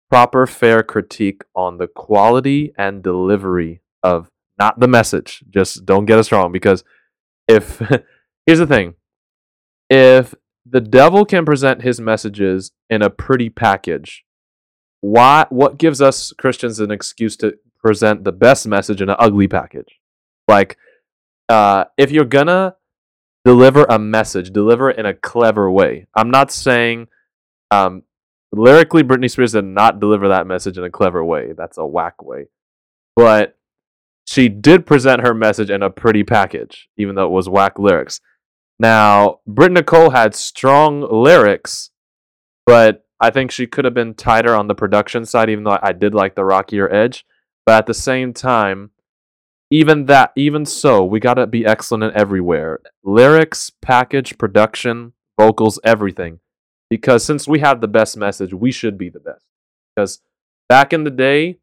proper, 0.09 0.45
fair 0.45 0.83
critique 0.83 1.43
on 1.55 1.77
the 1.77 1.87
quality 1.87 2.73
and 2.77 3.03
delivery 3.03 3.81
of 4.03 4.29
not 4.57 4.79
the 4.79 4.87
message. 4.87 5.43
Just 5.49 5.85
don't 5.85 6.05
get 6.05 6.19
us 6.19 6.31
wrong, 6.31 6.51
because 6.51 6.83
if 7.47 7.79
here's 8.45 8.59
the 8.59 8.67
thing 8.67 8.95
if 9.89 10.35
the 10.65 10.81
devil 10.81 11.25
can 11.25 11.45
present 11.45 11.81
his 11.81 11.99
messages 11.99 12.71
in 12.89 13.01
a 13.01 13.09
pretty 13.09 13.49
package, 13.49 14.25
why 15.01 15.45
what 15.49 15.77
gives 15.77 16.01
us 16.01 16.33
Christians 16.33 16.79
an 16.79 16.91
excuse 16.91 17.35
to 17.37 17.57
present 17.79 18.23
the 18.23 18.31
best 18.31 18.67
message 18.67 19.01
in 19.01 19.09
an 19.09 19.15
ugly 19.19 19.47
package? 19.47 19.99
Like, 20.47 20.77
uh, 21.49 21.85
if 21.97 22.11
you're 22.11 22.25
gonna 22.25 22.75
deliver 23.45 23.85
a 23.89 23.99
message, 23.99 24.51
deliver 24.51 24.89
it 24.89 24.99
in 24.99 25.05
a 25.05 25.13
clever 25.13 25.71
way. 25.71 26.07
I'm 26.15 26.29
not 26.29 26.51
saying 26.51 27.07
um, 27.71 28.03
lyrically 28.51 29.03
Britney 29.03 29.31
Spears 29.31 29.53
did 29.53 29.65
not 29.65 29.99
deliver 29.99 30.27
that 30.29 30.47
message 30.47 30.77
in 30.77 30.83
a 30.83 30.89
clever 30.89 31.23
way. 31.23 31.53
That's 31.57 31.77
a 31.77 31.85
whack 31.85 32.21
way. 32.21 32.47
But 33.15 33.57
she 34.25 34.49
did 34.49 34.85
present 34.85 35.21
her 35.21 35.33
message 35.33 35.69
in 35.69 35.81
a 35.81 35.89
pretty 35.89 36.23
package, 36.23 36.89
even 36.97 37.15
though 37.15 37.25
it 37.25 37.31
was 37.31 37.47
whack 37.47 37.79
lyrics. 37.79 38.19
Now, 38.79 39.39
Britt 39.47 39.71
Nicole 39.71 40.11
had 40.11 40.35
strong 40.35 41.01
lyrics, 41.01 41.89
but 42.65 43.06
I 43.19 43.29
think 43.29 43.51
she 43.51 43.67
could 43.67 43.85
have 43.85 43.93
been 43.93 44.13
tighter 44.13 44.55
on 44.55 44.67
the 44.67 44.75
production 44.75 45.25
side, 45.25 45.49
even 45.49 45.63
though 45.63 45.79
I 45.81 45.91
did 45.91 46.13
like 46.13 46.35
the 46.35 46.45
rockier 46.45 46.91
edge. 46.93 47.25
But 47.65 47.79
at 47.79 47.85
the 47.87 47.93
same 47.93 48.33
time, 48.33 48.91
even 49.69 50.05
that, 50.05 50.31
even 50.35 50.65
so, 50.65 51.03
we 51.03 51.19
gotta 51.19 51.47
be 51.47 51.65
excellent 51.65 52.15
everywhere. 52.15 52.79
Lyrics, 53.03 53.71
package, 53.81 54.37
production, 54.37 55.13
vocals, 55.39 55.79
everything. 55.83 56.39
Because 56.89 57.25
since 57.25 57.47
we 57.47 57.59
have 57.59 57.81
the 57.81 57.87
best 57.87 58.15
message, 58.15 58.53
we 58.53 58.71
should 58.71 58.97
be 58.97 59.09
the 59.09 59.19
best. 59.19 59.45
Because 59.95 60.21
back 60.69 60.93
in 60.93 61.03
the 61.03 61.11
day, 61.11 61.59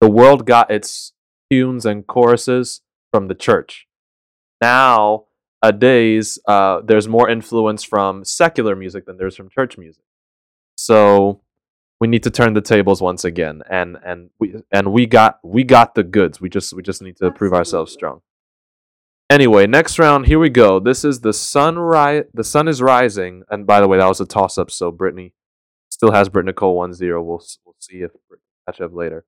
the 0.00 0.08
world 0.08 0.46
got 0.46 0.70
its 0.70 1.12
tunes 1.50 1.84
and 1.84 2.06
choruses 2.06 2.80
from 3.12 3.28
the 3.28 3.34
church. 3.34 3.86
Now, 4.62 5.24
a 5.62 5.72
days, 5.72 6.38
uh, 6.46 6.80
there's 6.82 7.08
more 7.08 7.28
influence 7.28 7.82
from 7.82 8.24
secular 8.24 8.76
music 8.76 9.06
than 9.06 9.16
there's 9.18 9.36
from 9.36 9.50
church 9.50 9.76
music. 9.76 10.02
So 10.88 11.42
we 12.00 12.08
need 12.08 12.22
to 12.22 12.30
turn 12.30 12.54
the 12.54 12.62
tables 12.62 13.02
once 13.02 13.22
again, 13.22 13.60
and 13.68 13.98
and 14.02 14.30
we 14.38 14.54
and 14.72 14.90
we 14.90 15.04
got 15.04 15.38
we 15.44 15.62
got 15.62 15.94
the 15.94 16.02
goods. 16.02 16.40
We 16.40 16.48
just 16.48 16.72
we 16.72 16.82
just 16.82 17.02
need 17.02 17.18
to 17.18 17.30
prove 17.30 17.52
ourselves 17.52 17.92
strong. 17.92 18.22
Anyway, 19.28 19.66
next 19.66 19.98
round, 19.98 20.24
here 20.24 20.38
we 20.38 20.48
go. 20.48 20.80
This 20.80 21.04
is 21.04 21.20
the 21.20 21.34
sun 21.34 21.78
ri- 21.78 22.24
The 22.32 22.42
sun 22.42 22.68
is 22.68 22.80
rising, 22.80 23.42
and 23.50 23.66
by 23.66 23.82
the 23.82 23.86
way, 23.86 23.98
that 23.98 24.08
was 24.08 24.22
a 24.22 24.24
toss 24.24 24.56
up. 24.56 24.70
So 24.70 24.90
Britney 24.90 25.32
still 25.90 26.12
has 26.12 26.30
Britt 26.30 26.46
Nicole 26.46 26.74
1-0. 26.74 26.98
We'll 27.22 27.44
we'll 27.66 27.76
see 27.78 27.98
if 28.00 28.12
Brit 28.26 28.40
catch 28.66 28.80
up 28.80 28.94
later. 28.94 29.26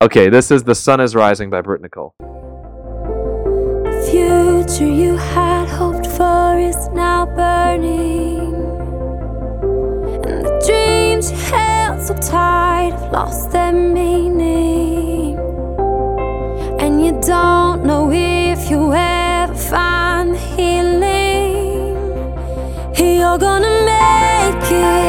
Okay, 0.00 0.30
this 0.30 0.50
is 0.50 0.64
the 0.64 0.74
sun 0.74 1.00
is 1.02 1.14
rising 1.14 1.50
by 1.50 1.60
Britt 1.60 1.82
Nicole. 1.82 2.14
future 4.10 4.90
you 4.90 5.18
had 5.18 5.68
hoped 5.68 6.06
for 6.06 6.56
is 6.58 6.88
now 6.94 7.26
burning. 7.26 8.35
Dreams 10.66 11.30
you 11.30 11.36
held 11.50 12.02
so 12.02 12.14
tight 12.14 12.90
have 12.92 13.12
lost 13.12 13.52
their 13.52 13.72
meaning. 13.72 15.38
And 16.80 17.04
you 17.04 17.12
don't 17.20 17.84
know 17.84 18.10
if 18.12 18.68
you 18.68 18.92
ever 18.92 19.54
find 19.54 20.34
the 20.34 20.38
healing. 20.38 21.96
You're 22.96 23.38
gonna 23.38 23.74
make 23.84 24.72
it. 24.72 25.05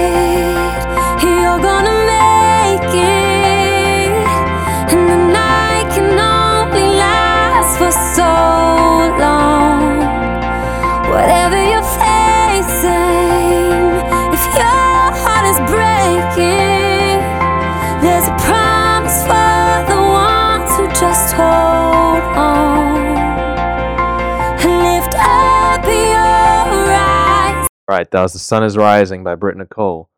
All 27.89 27.95
right, 27.95 28.11
that 28.11 28.21
was 28.21 28.33
the 28.33 28.39
sun 28.39 28.65
is 28.65 28.75
rising 28.75 29.23
by 29.23 29.35
Britt 29.35 29.55
Nicole 29.55 30.09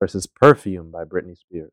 versus 0.00 0.26
Perfume 0.26 0.90
by 0.90 1.04
Britney 1.04 1.38
Spears. 1.38 1.70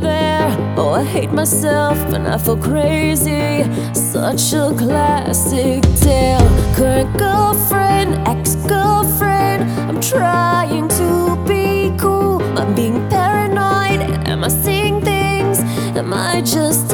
There. 0.00 0.74
Oh, 0.76 0.92
I 0.92 1.02
hate 1.02 1.32
myself 1.32 1.98
and 2.14 2.28
I 2.28 2.38
feel 2.38 2.56
crazy. 2.56 3.64
Such 3.94 4.52
a 4.52 4.72
classic 4.78 5.82
tale. 6.00 6.38
Current 6.76 7.18
girlfriend, 7.18 8.14
ex 8.28 8.54
girlfriend. 8.66 9.64
I'm 9.90 10.00
trying 10.00 10.88
to 10.90 11.44
be 11.44 11.92
cool. 11.98 12.40
I'm 12.56 12.76
being 12.76 13.08
paranoid. 13.08 14.28
Am 14.28 14.44
I 14.44 14.48
seeing 14.48 15.00
things? 15.00 15.58
Am 15.96 16.14
I 16.14 16.42
just 16.42 16.87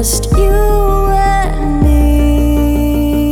just 0.00 0.32
you 0.32 0.50
and 1.12 1.82
me. 1.82 3.30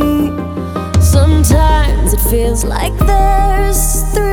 Sometimes 1.01 2.13
it 2.13 2.21
feels 2.29 2.63
like 2.63 2.95
there's 3.07 4.03
three 4.13 4.29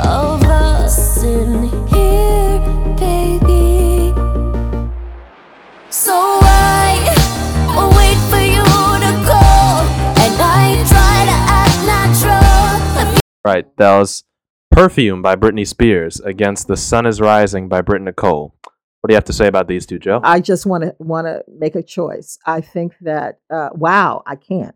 of 0.00 0.42
us 0.44 1.22
in 1.22 1.64
here, 1.88 2.58
baby. 2.96 4.14
So 5.90 6.14
I 6.40 6.96
wait 7.98 8.16
for 8.30 8.40
you 8.40 8.64
to 9.04 9.12
call, 9.28 9.84
and 10.24 10.40
I 10.40 10.82
try 10.88 11.26
to 11.28 11.36
act 11.60 11.78
natural. 11.84 13.20
Right, 13.44 13.66
that 13.76 13.98
was 13.98 14.24
Perfume 14.70 15.20
by 15.20 15.36
Britney 15.36 15.66
Spears 15.66 16.18
against 16.20 16.66
The 16.66 16.78
Sun 16.78 17.04
is 17.04 17.20
Rising 17.20 17.68
by 17.68 17.82
Britt 17.82 18.00
Nicole. 18.00 18.54
What 19.00 19.08
do 19.08 19.12
you 19.12 19.16
have 19.16 19.24
to 19.24 19.32
say 19.32 19.46
about 19.46 19.66
these 19.66 19.86
two, 19.86 19.98
Joe? 19.98 20.20
I 20.22 20.40
just 20.40 20.66
want 20.66 20.84
to 20.84 20.94
want 20.98 21.26
to 21.26 21.42
make 21.48 21.74
a 21.74 21.82
choice. 21.82 22.38
I 22.44 22.60
think 22.60 22.94
that 23.00 23.40
uh, 23.50 23.70
wow, 23.72 24.22
I 24.26 24.36
can't. 24.36 24.74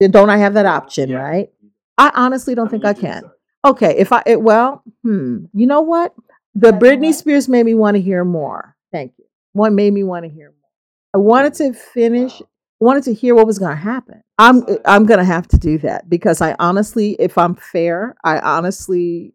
Then 0.00 0.10
don't 0.10 0.30
I 0.30 0.38
have 0.38 0.54
that 0.54 0.66
option, 0.66 1.12
right? 1.12 1.50
I 1.96 2.10
honestly 2.14 2.54
don't 2.54 2.70
think 2.70 2.84
I 2.84 2.92
can. 2.92 3.30
Okay, 3.64 3.96
if 3.96 4.12
I 4.12 4.22
it, 4.26 4.40
well, 4.42 4.82
hmm, 5.02 5.44
you 5.52 5.66
know 5.66 5.80
what? 5.80 6.14
The 6.54 6.72
Britney 6.72 7.14
Spears 7.14 7.48
made 7.48 7.66
me 7.66 7.74
want 7.74 7.96
to 7.96 8.00
hear 8.00 8.24
more. 8.24 8.76
Thank 8.92 9.12
you. 9.18 9.24
One 9.52 9.74
made 9.74 9.92
me 9.92 10.02
want 10.02 10.24
to 10.24 10.30
hear 10.30 10.48
more. 10.50 10.70
I 11.14 11.18
wanted 11.18 11.54
to 11.54 11.72
finish. 11.72 12.42
Wanted 12.78 13.04
to 13.04 13.14
hear 13.14 13.34
what 13.34 13.46
was 13.46 13.58
going 13.58 13.74
to 13.74 13.82
happen. 13.82 14.22
I'm 14.38 14.64
I'm 14.84 15.06
going 15.06 15.18
to 15.18 15.24
have 15.24 15.48
to 15.48 15.58
do 15.58 15.78
that 15.78 16.10
because 16.10 16.42
I 16.42 16.54
honestly, 16.58 17.16
if 17.18 17.38
I'm 17.38 17.54
fair, 17.54 18.16
I 18.22 18.38
honestly, 18.38 19.34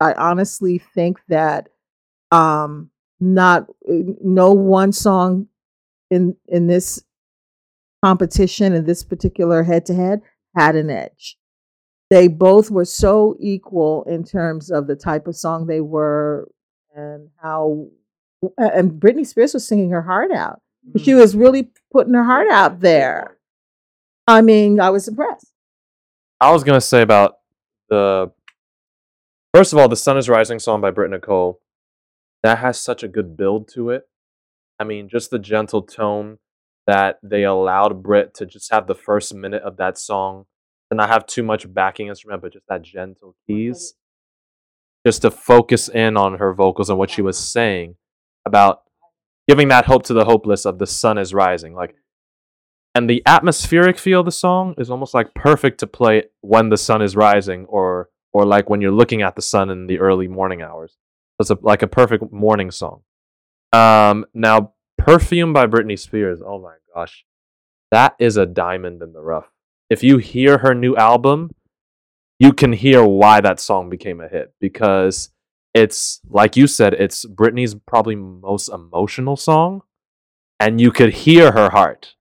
I 0.00 0.14
honestly 0.14 0.78
think 0.78 1.18
that 1.28 1.68
um 2.32 2.90
not 3.20 3.66
eh, 3.88 4.02
no 4.22 4.52
one 4.52 4.92
song 4.92 5.46
in 6.10 6.36
in 6.48 6.66
this 6.66 7.02
competition 8.02 8.72
in 8.72 8.86
this 8.86 9.04
particular 9.04 9.62
head 9.62 9.86
to 9.86 9.94
head 9.94 10.22
had 10.56 10.74
an 10.74 10.90
edge. 10.90 11.36
They 12.08 12.26
both 12.26 12.70
were 12.70 12.84
so 12.84 13.36
equal 13.38 14.04
in 14.04 14.24
terms 14.24 14.70
of 14.70 14.86
the 14.86 14.96
type 14.96 15.26
of 15.26 15.36
song 15.36 15.66
they 15.66 15.80
were 15.80 16.50
and 16.94 17.28
how 17.40 17.88
and 18.56 18.92
Britney 18.92 19.26
Spears 19.26 19.54
was 19.54 19.66
singing 19.66 19.90
her 19.90 20.02
heart 20.02 20.32
out. 20.32 20.60
Mm-hmm. 20.88 21.04
She 21.04 21.14
was 21.14 21.36
really 21.36 21.70
putting 21.92 22.14
her 22.14 22.24
heart 22.24 22.48
out 22.48 22.80
there. 22.80 23.36
I 24.26 24.40
mean, 24.40 24.80
I 24.80 24.90
was 24.90 25.06
impressed. 25.06 25.52
I 26.40 26.50
was 26.52 26.64
gonna 26.64 26.80
say 26.80 27.02
about 27.02 27.36
the 27.90 28.32
first 29.54 29.72
of 29.72 29.78
all, 29.78 29.88
the 29.88 29.96
Sun 29.96 30.16
is 30.16 30.28
Rising 30.28 30.58
song 30.58 30.80
by 30.80 30.90
Britt 30.90 31.10
Nicole. 31.10 31.60
That 32.42 32.58
has 32.58 32.80
such 32.80 33.02
a 33.02 33.08
good 33.08 33.36
build 33.36 33.68
to 33.74 33.90
it. 33.90 34.08
I 34.78 34.84
mean, 34.84 35.08
just 35.08 35.30
the 35.30 35.38
gentle 35.38 35.82
tone 35.82 36.38
that 36.86 37.18
they 37.22 37.44
allowed 37.44 38.02
Brit 38.02 38.34
to 38.34 38.46
just 38.46 38.72
have 38.72 38.86
the 38.86 38.94
first 38.94 39.34
minute 39.34 39.62
of 39.62 39.76
that 39.76 39.98
song 39.98 40.46
and 40.90 40.98
not 40.98 41.10
have 41.10 41.26
too 41.26 41.42
much 41.42 41.72
backing 41.72 42.08
instrument, 42.08 42.42
but 42.42 42.52
just 42.52 42.66
that 42.68 42.82
gentle 42.82 43.36
keys, 43.46 43.94
just 45.06 45.22
to 45.22 45.30
focus 45.30 45.88
in 45.88 46.16
on 46.16 46.38
her 46.38 46.54
vocals 46.54 46.90
and 46.90 46.98
what 46.98 47.10
she 47.10 47.22
was 47.22 47.36
uh-huh. 47.36 47.44
saying 47.44 47.94
about 48.46 48.82
giving 49.48 49.68
that 49.68 49.84
hope 49.84 50.04
to 50.04 50.14
the 50.14 50.24
hopeless 50.24 50.64
of 50.64 50.78
the 50.78 50.86
sun 50.86 51.18
is 51.18 51.34
rising. 51.34 51.74
Like, 51.74 51.90
mm-hmm. 51.90 52.96
and 52.96 53.10
the 53.10 53.22
atmospheric 53.26 53.98
feel 53.98 54.20
of 54.20 54.26
the 54.26 54.32
song 54.32 54.74
is 54.78 54.90
almost 54.90 55.14
like 55.14 55.34
perfect 55.34 55.78
to 55.80 55.86
play 55.86 56.24
when 56.40 56.70
the 56.70 56.76
sun 56.76 57.02
is 57.02 57.14
rising, 57.14 57.66
or 57.66 58.08
or 58.32 58.44
like 58.44 58.70
when 58.70 58.80
you're 58.80 58.90
looking 58.90 59.22
at 59.22 59.36
the 59.36 59.42
sun 59.42 59.70
in 59.70 59.86
the 59.86 59.98
early 59.98 60.28
morning 60.28 60.62
hours. 60.62 60.96
It's 61.40 61.50
a, 61.50 61.58
like 61.60 61.82
a 61.82 61.86
perfect 61.86 62.32
morning 62.32 62.70
song. 62.70 63.02
Um, 63.72 64.26
now, 64.34 64.74
Perfume 64.98 65.52
by 65.52 65.66
Britney 65.66 65.98
Spears. 65.98 66.40
Oh 66.44 66.60
my 66.60 66.74
gosh, 66.94 67.24
that 67.90 68.14
is 68.18 68.36
a 68.36 68.46
diamond 68.46 69.02
in 69.02 69.12
the 69.12 69.20
rough. 69.20 69.50
If 69.88 70.02
you 70.02 70.18
hear 70.18 70.58
her 70.58 70.74
new 70.74 70.94
album, 70.96 71.50
you 72.38 72.52
can 72.52 72.72
hear 72.72 73.04
why 73.04 73.40
that 73.40 73.60
song 73.60 73.90
became 73.90 74.20
a 74.20 74.28
hit 74.28 74.54
because 74.60 75.30
it's 75.74 76.20
like 76.28 76.56
you 76.56 76.66
said, 76.66 76.94
it's 76.94 77.24
Britney's 77.24 77.74
probably 77.74 78.16
most 78.16 78.68
emotional 78.68 79.36
song, 79.36 79.82
and 80.58 80.80
you 80.80 80.90
could 80.90 81.14
hear 81.14 81.52
her 81.52 81.70
heart. 81.70 82.16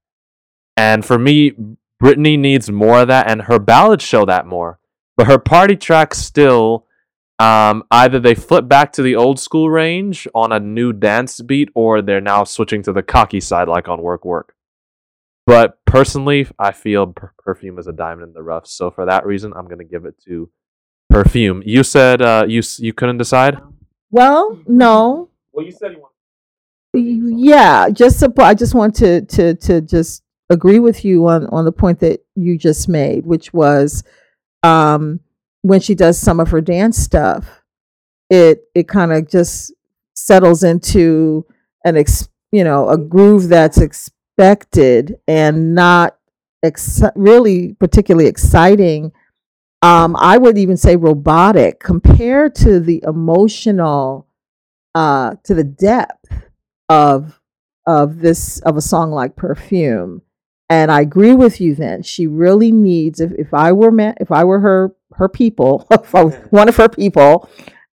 And 0.78 1.04
for 1.04 1.18
me, 1.18 1.54
Britney 2.02 2.40
needs 2.40 2.72
more 2.72 3.02
of 3.02 3.08
that, 3.10 3.30
and 3.30 3.44
her 3.44 3.60
ballads 3.60 4.04
show 4.04 4.26
that 4.26 4.46
more. 4.46 4.80
But 5.18 5.28
her 5.28 5.40
party 5.40 5.76
tracks 5.76 6.20
still 6.20 6.86
um, 7.40 7.84
either 7.90 8.20
they 8.20 8.36
flip 8.36 8.68
back 8.68 8.92
to 8.94 9.02
the 9.02 9.16
old 9.16 9.40
school 9.40 9.70
range 9.70 10.28
on 10.36 10.52
a 10.52 10.60
new 10.60 10.92
dance 10.92 11.40
beat, 11.42 11.70
or 11.74 12.02
they're 12.02 12.22
now 12.22 12.44
switching 12.44 12.84
to 12.84 12.94
the 12.94 13.02
cocky 13.04 13.40
side, 13.40 13.68
like 13.68 13.88
on 13.88 14.02
Work 14.02 14.26
Work. 14.26 14.56
But 15.46 15.80
personally, 15.86 16.48
I 16.60 16.74
feel 16.74 17.08
per- 17.08 17.34
Perfume 17.40 17.80
is 17.80 17.88
a 17.88 17.94
diamond 17.94 18.28
in 18.28 18.34
the 18.34 18.44
rough. 18.44 18.68
So 18.68 18.92
for 18.92 19.06
that 19.06 19.26
reason, 19.26 19.54
I'm 19.56 19.68
gonna 19.68 19.86
give 19.86 20.06
it 20.06 20.16
to 20.26 20.50
Perfume. 21.10 21.64
You 21.66 21.84
said 21.84 22.22
uh, 22.22 22.46
you 22.48 22.62
you 22.78 22.94
couldn't 22.94 23.18
decide. 23.18 23.58
Well, 24.12 24.60
no. 24.68 25.30
Well, 25.54 25.66
you 25.66 25.72
said 25.72 25.94
you 25.94 26.00
want. 26.00 27.40
Yeah, 27.40 27.90
just 27.90 28.24
I 28.38 28.54
just 28.54 28.76
want 28.76 28.96
to 28.96 29.22
to 29.22 29.56
to 29.56 29.82
just 29.82 30.24
agree 30.50 30.80
with 30.80 31.06
you 31.06 31.28
on 31.28 31.48
on 31.48 31.66
the 31.66 31.72
point 31.72 32.00
that 32.02 32.20
you 32.36 32.58
just 32.58 32.90
made, 32.90 33.26
which 33.26 33.54
was 33.54 34.04
um 34.64 35.22
when 35.62 35.80
she 35.80 35.96
does 35.96 36.18
some 36.18 36.40
of 36.40 36.50
her 36.50 36.62
dance 36.62 36.98
stuff, 36.98 37.64
it 38.30 38.64
it 38.76 38.88
kind 38.88 39.12
of 39.12 39.30
just 39.30 39.74
settles 40.16 40.64
into 40.64 41.46
an 41.86 41.98
ex, 41.98 42.30
you 42.52 42.64
know 42.64 42.90
a 42.90 42.98
groove 42.98 43.48
that's 43.50 43.80
expected 43.80 45.18
and 45.28 45.74
not 45.74 46.18
ex- 46.64 47.04
really 47.16 47.74
particularly 47.74 48.28
exciting. 48.28 49.12
Um, 49.82 50.16
I 50.18 50.38
would 50.38 50.58
even 50.58 50.76
say 50.76 50.98
robotic 50.98 51.80
compared 51.80 52.54
to 52.56 52.82
the 52.82 53.02
emotional, 53.08 54.28
uh, 54.94 55.36
to 55.44 55.54
the 55.54 55.64
depth 55.64 56.26
of 56.90 57.40
of 57.86 58.20
this 58.20 58.60
of 58.60 58.78
a 58.78 58.82
song 58.82 59.12
like 59.12 59.36
Perfume. 59.36 60.22
And 60.70 60.92
I 60.92 61.02
agree 61.02 61.34
with 61.34 61.60
you. 61.60 61.74
Then 61.76 62.04
she 62.04 62.28
really 62.28 62.72
needs. 62.72 63.20
If, 63.20 63.32
if 63.32 63.54
I 63.54 63.72
were 63.72 63.92
ma- 63.92 64.14
if 64.20 64.32
I 64.32 64.44
were 64.44 64.60
her 64.60 64.94
her 65.20 65.30
people, 65.30 65.88
one 66.50 66.68
of 66.68 66.76
her 66.78 66.90
people, 66.90 67.48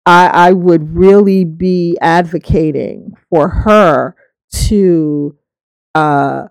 I, 0.07 0.29
I 0.29 0.53
would 0.53 0.97
really 0.97 1.45
be 1.45 1.99
advocating 2.01 3.15
for 3.29 3.49
her 3.49 4.17
to 4.69 5.37
uh, 5.95 6.47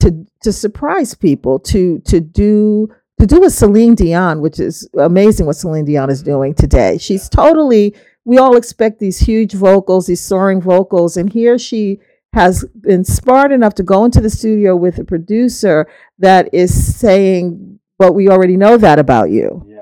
to 0.00 0.26
to 0.42 0.52
surprise 0.52 1.14
people, 1.14 1.58
to 1.60 2.00
to 2.00 2.20
do 2.20 2.88
to 3.20 3.26
do 3.26 3.44
a 3.44 3.50
Celine 3.50 3.94
Dion, 3.94 4.40
which 4.40 4.58
is 4.58 4.88
amazing 4.98 5.46
what 5.46 5.56
Celine 5.56 5.84
Dion 5.84 6.10
is 6.10 6.22
doing 6.22 6.54
today. 6.54 6.98
She's 6.98 7.28
totally. 7.28 7.94
We 8.26 8.38
all 8.38 8.56
expect 8.56 8.98
these 8.98 9.18
huge 9.18 9.52
vocals, 9.52 10.06
these 10.06 10.20
soaring 10.20 10.60
vocals, 10.60 11.16
and 11.16 11.30
here 11.30 11.58
she 11.58 12.00
has 12.32 12.64
been 12.80 13.04
smart 13.04 13.52
enough 13.52 13.74
to 13.74 13.82
go 13.82 14.04
into 14.04 14.20
the 14.20 14.30
studio 14.30 14.74
with 14.74 14.98
a 14.98 15.04
producer 15.04 15.86
that 16.18 16.52
is 16.52 16.96
saying, 16.96 17.78
"But 17.98 18.14
we 18.14 18.28
already 18.28 18.56
know 18.56 18.76
that 18.78 18.98
about 18.98 19.30
you." 19.30 19.64
Yeah. 19.68 19.73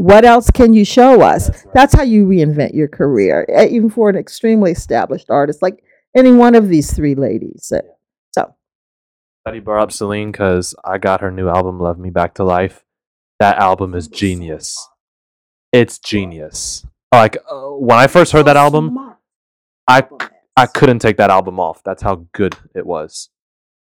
What 0.00 0.24
else 0.24 0.50
can 0.50 0.72
you 0.72 0.86
show 0.86 1.20
us? 1.20 1.48
That's 1.48 1.64
right. 1.66 1.74
That's 1.74 1.94
how 1.94 2.02
you 2.04 2.24
reinvent 2.24 2.72
your 2.72 2.88
career, 2.88 3.44
eh, 3.50 3.66
even 3.66 3.90
for 3.90 4.08
an 4.08 4.16
extremely 4.16 4.72
established 4.72 5.28
artist 5.28 5.60
like 5.60 5.84
any 6.16 6.32
one 6.32 6.54
of 6.54 6.70
these 6.70 6.90
three 6.90 7.14
ladies. 7.14 7.70
So, 8.32 8.54
Glad 9.44 9.54
you 9.56 9.60
brought 9.60 9.82
up 9.82 9.92
Celine 9.92 10.32
because 10.32 10.74
I 10.86 10.96
got 10.96 11.20
her 11.20 11.30
new 11.30 11.50
album, 11.50 11.78
Love 11.78 11.98
Me 11.98 12.08
Back 12.08 12.32
to 12.36 12.44
Life. 12.44 12.82
That 13.40 13.58
album 13.58 13.94
is 13.94 14.08
genius. 14.08 14.88
It's 15.70 15.98
genius. 15.98 16.86
Like 17.12 17.36
uh, 17.50 17.68
when 17.68 17.98
I 17.98 18.06
first 18.06 18.32
heard 18.32 18.46
that 18.46 18.56
album, 18.56 19.16
I 19.86 20.06
I 20.56 20.64
couldn't 20.64 21.00
take 21.00 21.18
that 21.18 21.28
album 21.28 21.60
off. 21.60 21.82
That's 21.84 22.02
how 22.02 22.26
good 22.32 22.56
it 22.74 22.86
was. 22.86 23.28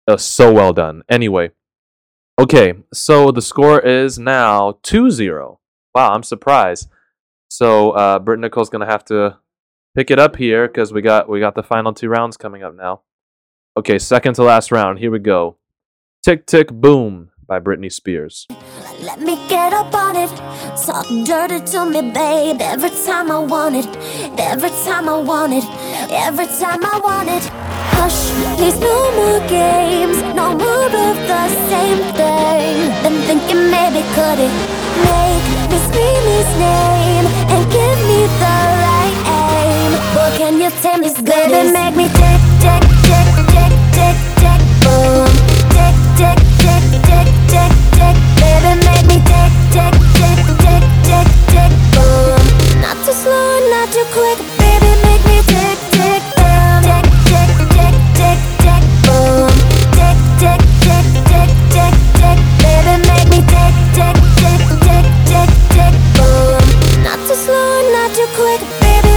It 0.07 0.12
was 0.12 0.23
so 0.23 0.53
well 0.53 0.75
done. 0.75 1.03
Anyway, 1.09 1.53
okay, 2.38 2.75
so 2.93 3.31
the 3.31 3.40
score 3.40 3.81
is 3.81 4.19
now 4.19 4.73
2-0. 4.83 5.57
Wow, 5.94 6.12
I'm 6.12 6.22
surprised. 6.22 6.88
So 7.48 7.92
uh, 7.92 8.18
Britt 8.18 8.40
Nicole's 8.40 8.70
gonna 8.70 8.87
have 8.87 9.04
to 9.07 9.38
pick 9.94 10.11
it 10.11 10.18
up 10.18 10.37
here 10.37 10.66
because 10.66 10.92
we 10.92 11.02
got 11.02 11.28
we 11.28 11.38
got 11.40 11.54
the 11.54 11.62
final 11.62 11.94
two 11.94 12.09
rounds 12.09 12.37
coming 12.37 12.62
up 12.62 12.74
now. 12.74 13.02
Okay, 13.76 13.98
second 13.98 14.35
to 14.35 14.42
last 14.42 14.72
round. 14.72 14.98
Here 14.98 15.11
we 15.11 15.20
go. 15.20 15.57
Tick 16.24 16.46
Tick 16.46 16.72
Boom 16.72 17.30
by 17.46 17.61
Britney 17.61 17.92
Spears. 17.92 18.46
Let 19.00 19.20
me 19.20 19.37
get 19.48 19.72
up 19.72 19.94
on 19.94 20.16
it. 20.16 20.30
Talk 20.85 21.07
dirty 21.26 21.64
to 21.72 21.87
me, 21.87 22.12
babe. 22.12 22.61
Every 22.61 22.90
time 22.90 23.30
I 23.30 23.38
want 23.38 23.76
it. 23.76 23.87
Every 24.38 24.70
time 24.70 25.09
I 25.09 25.18
want 25.18 25.52
it. 25.52 25.64
Every 26.11 26.46
time 26.46 26.85
I 26.85 26.98
want 26.98 27.28
it. 27.28 27.44
Hush, 27.94 28.57
please, 28.57 28.80
no 28.80 29.12
more 29.12 29.48
games. 29.48 30.20
No 30.35 30.57
more 30.57 30.87
of 30.87 31.16
the 31.30 31.48
same 31.68 32.02
thing. 32.14 32.74
Been 33.02 33.22
thinking 33.28 33.70
maybe 33.70 34.02
could 34.14 34.38
it 34.40 34.52
make 35.04 35.63
me 35.74 35.80
scream 35.80 36.24
his 36.38 36.50
name 36.56 37.26
and 37.50 37.62
give 37.72 37.98
me 38.06 38.20
the 38.42 38.56
right 38.84 39.16
aim? 39.26 39.90
Well, 40.14 40.30
can 40.38 40.60
you 40.62 40.70
tell 40.82 40.98
me, 40.98 41.10
baby, 41.10 41.72
make 41.72 41.96
me 41.96 42.06
tick, 42.14 42.40
tick, 42.62 42.82
tick, 43.08 43.28
tick, 43.50 43.72
tick, 43.96 44.16
tick, 44.38 44.60
boom. 44.82 45.26
Tick, 45.74 45.96
tick, 46.18 46.38
tick, 46.62 46.84
tick, 47.08 47.28
tick, 47.50 47.72
tick, 47.98 48.16
baby, 48.38 48.72
make 48.87 49.04
me 49.10 49.18
tick, 49.30 49.52
tick, 49.74 49.94
tick, 50.18 50.38
tick, 50.62 50.84
tick, 51.08 51.28
tick, 51.50 51.72
boom. 51.94 52.38
Not 52.78 52.96
too 53.04 53.12
slow, 53.12 53.50
not 53.74 53.90
too 53.90 54.06
quick, 54.14 54.38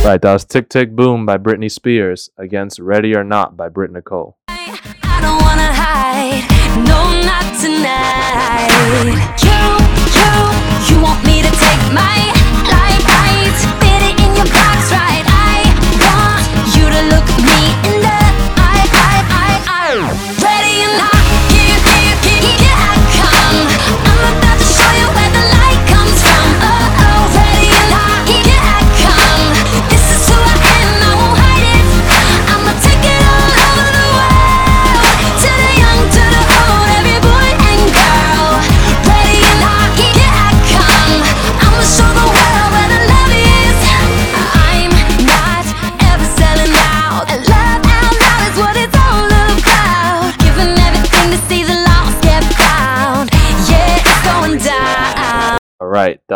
Right, 0.07 0.21
that 0.21 0.31
was 0.31 0.45
Tick 0.45 0.69
Tick 0.69 0.95
Boom 0.95 1.25
by 1.25 1.37
Britney 1.37 1.69
Spears 1.69 2.29
against 2.37 2.79
Ready 2.79 3.13
or 3.13 3.25
Not 3.25 3.57
by 3.57 3.67
Britt 3.67 3.91
Nicole. 3.91 4.37
I 4.47 4.71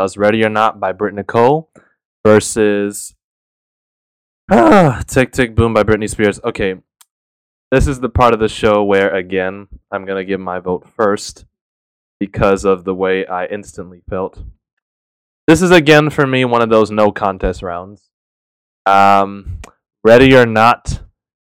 that 0.02 0.06
was 0.06 0.18
Ready 0.18 0.44
or 0.44 0.50
Not 0.50 0.80
by 0.80 0.94
Britt 0.94 1.14
Nicole 1.14 1.70
versus 2.26 3.14
ah, 4.50 5.04
Tick 5.08 5.32
Tick 5.32 5.54
Boom 5.54 5.76
by 5.76 5.84
Britney 5.84 6.10
Spears. 6.10 6.40
Okay, 6.44 6.74
this 7.70 7.86
is 7.86 8.00
the 8.00 8.10
part 8.10 8.34
of 8.34 8.40
the 8.40 8.50
show 8.50 8.84
where 8.84 9.14
again 9.14 9.68
I'm 9.92 10.06
gonna 10.06 10.24
give 10.24 10.40
my 10.40 10.58
vote 10.58 10.88
first 10.96 11.46
because 12.20 12.66
of 12.66 12.84
the 12.84 12.96
way 12.96 13.28
I 13.28 13.46
instantly 13.46 14.02
felt. 14.10 14.44
This 15.46 15.62
is 15.62 15.70
again 15.70 16.10
for 16.10 16.26
me 16.26 16.46
one 16.46 16.64
of 16.64 16.70
those 16.70 16.90
no 16.90 17.12
contest 17.12 17.62
rounds. 17.62 18.10
Um, 18.88 19.60
Ready 20.04 20.36
or 20.36 20.48
Not 20.48 21.04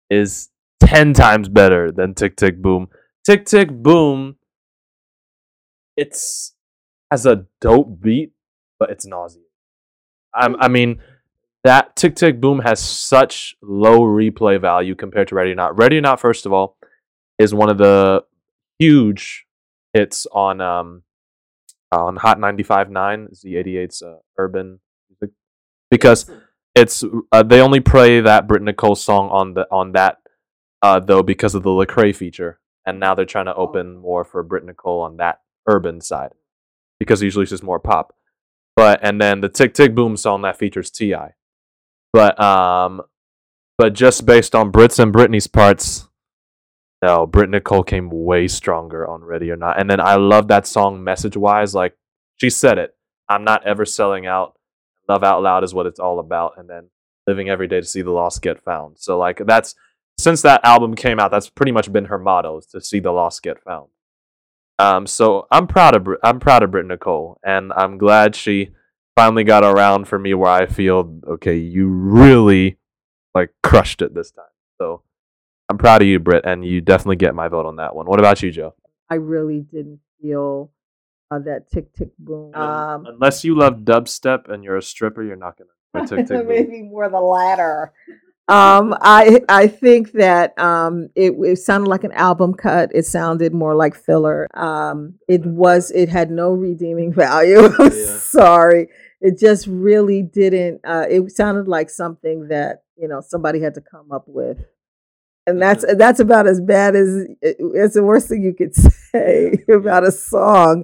is 0.10 0.50
ten 0.82 1.14
times 1.14 1.48
better 1.48 1.90
than 1.90 2.16
Tick 2.16 2.36
Tick 2.36 2.62
Boom. 2.62 2.90
Tick 3.24 3.46
Tick 3.46 3.70
Boom. 3.70 4.36
It's 5.96 6.54
has 7.12 7.26
a 7.26 7.46
dope 7.60 8.02
beat, 8.02 8.32
but 8.82 8.89
it's 8.89 9.06
nauseating. 9.06 9.46
I'm, 10.34 10.56
I 10.60 10.67
mean, 10.67 11.02
that 11.63 11.96
Tick 11.96 12.15
Tick 12.15 12.41
Boom 12.41 12.60
has 12.60 12.80
such 12.80 13.56
low 13.62 14.00
replay 14.00 14.60
value 14.60 14.96
compared 14.96 15.28
to 15.28 15.36
Ready 15.36 15.52
or 15.52 15.56
Not. 15.56 15.78
Ready 15.78 16.00
or 16.00 16.02
Not, 16.02 16.20
first 16.20 16.48
of 16.48 16.52
all, 16.52 16.78
is 17.38 17.54
one 17.54 17.70
of 17.70 17.78
the 17.78 18.24
huge 18.80 19.46
hits 19.94 20.26
on 20.32 20.62
um 20.62 21.04
on 21.91 22.15
Hot 22.15 22.39
95.9, 22.39 23.46
Z88's 23.46 24.02
uh, 24.02 24.15
urban 24.39 24.80
music, 25.10 25.36
because 25.91 26.28
it's 26.74 27.04
uh, 27.32 27.44
they 27.44 27.62
only 27.62 27.82
play 27.82 28.20
that 28.20 28.48
Britt 28.48 28.63
Nicole 28.63 28.96
song 28.96 29.30
on 29.30 29.54
the 29.54 29.67
on 29.70 29.91
that 29.91 30.17
uh, 30.82 31.00
though 31.00 31.22
because 31.22 31.54
of 31.54 31.62
the 31.62 31.70
Lecrae 31.70 32.15
feature, 32.15 32.60
and 32.88 33.00
now 33.00 33.13
they're 33.13 33.26
trying 33.26 33.46
to 33.46 33.54
open 33.54 33.98
more 33.98 34.24
for 34.24 34.41
Britt 34.41 34.65
Nicole 34.65 35.02
on 35.02 35.17
that 35.17 35.41
urban 35.67 36.02
side 36.02 36.32
because 36.98 37.22
usually 37.22 37.44
it's 37.44 37.52
just 37.52 37.62
more 37.62 37.80
pop. 37.80 38.15
But 38.75 38.99
and 39.03 39.19
then 39.19 39.41
the 39.41 39.49
Tick 39.49 39.73
Tick 39.73 39.93
Boom 39.93 40.15
song 40.17 40.41
that 40.43 40.57
features 40.57 40.89
T.I., 40.89 41.34
but 42.13 42.39
um, 42.39 43.01
but 43.77 43.93
just 43.93 44.25
based 44.25 44.55
on 44.55 44.71
Brits 44.71 44.99
and 44.99 45.13
Britney's 45.13 45.47
parts, 45.47 46.07
no, 47.01 47.25
Britt 47.25 47.49
Nicole 47.49 47.84
came 47.84 48.10
way 48.12 48.47
stronger 48.47 49.07
on 49.07 49.23
Ready 49.23 49.49
or 49.51 49.55
Not, 49.55 49.79
and 49.79 49.89
then 49.89 49.99
I 49.99 50.15
love 50.15 50.47
that 50.49 50.67
song 50.67 51.03
message 51.03 51.36
wise. 51.36 51.73
Like 51.73 51.97
she 52.38 52.49
said 52.49 52.77
it, 52.77 52.95
I'm 53.27 53.43
not 53.43 53.65
ever 53.65 53.86
selling 53.86 54.25
out. 54.25 54.57
Love 55.10 55.23
out 55.23 55.41
loud 55.41 55.63
is 55.63 55.73
what 55.73 55.86
it's 55.86 55.99
all 55.99 56.19
about, 56.19 56.53
and 56.57 56.69
then 56.69 56.89
living 57.27 57.49
every 57.49 57.67
day 57.67 57.81
to 57.81 57.88
see 57.88 58.01
the 58.01 58.12
lost 58.12 58.41
get 58.41 58.63
found. 58.63 58.97
So 58.99 59.17
like 59.17 59.41
that's 59.45 59.75
since 60.17 60.41
that 60.43 60.62
album 60.63 60.95
came 60.95 61.19
out, 61.19 61.31
that's 61.31 61.49
pretty 61.49 61.71
much 61.71 61.91
been 61.91 62.05
her 62.05 62.19
motto: 62.19 62.60
is 62.60 62.67
to 62.67 62.81
see 62.81 62.99
the 62.99 63.12
lost 63.12 63.41
get 63.41 63.62
found. 63.63 63.89
Um, 64.82 65.06
so 65.08 65.48
I'm 65.52 65.67
proud 65.67 65.96
of 65.96 66.04
Brit- 66.04 66.20
I'm 66.24 66.39
proud 66.39 66.63
of 66.63 66.72
Britt 66.72 66.86
Nicole, 66.88 67.39
and 67.44 67.72
I'm 67.74 67.98
glad 67.98 68.36
she 68.36 68.72
finally 69.15 69.44
got 69.44 69.63
around 69.63 70.08
for 70.08 70.17
me 70.17 70.34
where 70.34 70.50
I 70.50 70.65
feel 70.65 71.20
okay. 71.28 71.56
You 71.58 71.88
really 71.88 72.78
like 73.36 73.52
crushed 73.62 74.02
it 74.02 74.13
this 74.15 74.32
time. 74.32 74.46
So 74.80 75.04
I'm 75.70 75.78
proud 75.78 76.02
of 76.02 76.08
you, 76.08 76.20
Brit, 76.20 76.46
and 76.46 76.65
you 76.65 76.82
definitely 76.82 77.17
get 77.17 77.36
my 77.36 77.48
vote 77.48 77.65
on 77.65 77.76
that 77.76 77.96
one. 77.96 78.08
What 78.08 78.20
about 78.20 78.41
you, 78.41 78.52
Joe? 78.52 78.74
I 79.10 79.15
really 79.15 79.60
didn't 79.60 80.00
feel 80.22 80.72
uh, 81.30 81.39
that 81.39 81.70
tick 81.70 81.94
tick 81.94 82.10
boom. 82.17 82.56
Um, 82.56 83.06
Unless 83.06 83.44
you 83.44 83.56
love 83.56 83.82
dubstep 83.82 84.50
and 84.50 84.63
you're 84.63 84.78
a 84.78 84.82
stripper, 84.82 85.22
you're 85.24 85.36
not 85.36 85.58
gonna 85.58 86.08
tick 86.08 86.28
tick 86.28 86.39
boom. 86.39 86.48
maybe 86.48 86.82
more 86.82 87.08
the 87.08 87.20
latter. 87.22 87.94
Um, 88.47 88.95
I 89.01 89.41
I 89.47 89.67
think 89.67 90.12
that 90.13 90.58
um, 90.60 91.10
it, 91.15 91.34
it 91.39 91.58
sounded 91.58 91.88
like 91.89 92.04
an 92.04 92.12
album 92.12 92.54
cut. 92.54 92.91
It 92.93 93.06
sounded 93.06 93.54
more 93.54 93.75
like 93.75 93.95
filler. 93.95 94.47
Um, 94.58 95.15
it 95.30 95.45
was. 95.45 95.91
It 95.91 96.10
had 96.10 96.32
no 96.32 96.51
redeeming 96.51 97.13
value. 97.25 97.65
I'm 97.80 97.91
Yeah. 97.91 98.17
sorry. 98.17 98.88
It 99.21 99.38
just 99.39 99.67
really 99.67 100.23
didn't. 100.23 100.82
Uh, 100.84 101.06
it 101.10 101.32
sounded 101.32 101.67
like 101.67 101.89
something 101.89 102.47
that 102.49 102.84
you 102.97 103.08
know 103.08 103.21
somebody 103.21 103.62
had 103.62 103.75
to 103.75 103.82
come 103.82 104.12
up 104.12 104.25
with, 104.27 104.58
and 105.47 105.62
that's 105.62 105.86
that's 105.95 106.19
about 106.19 106.47
as 106.47 106.60
bad 106.60 106.95
as 106.95 107.27
it's 107.41 107.93
the 107.93 108.04
worst 108.04 108.27
thing 108.27 108.43
you 108.43 108.54
could 108.54 108.75
say 109.12 109.63
about 109.71 110.04
a 110.06 110.12
song. 110.12 110.84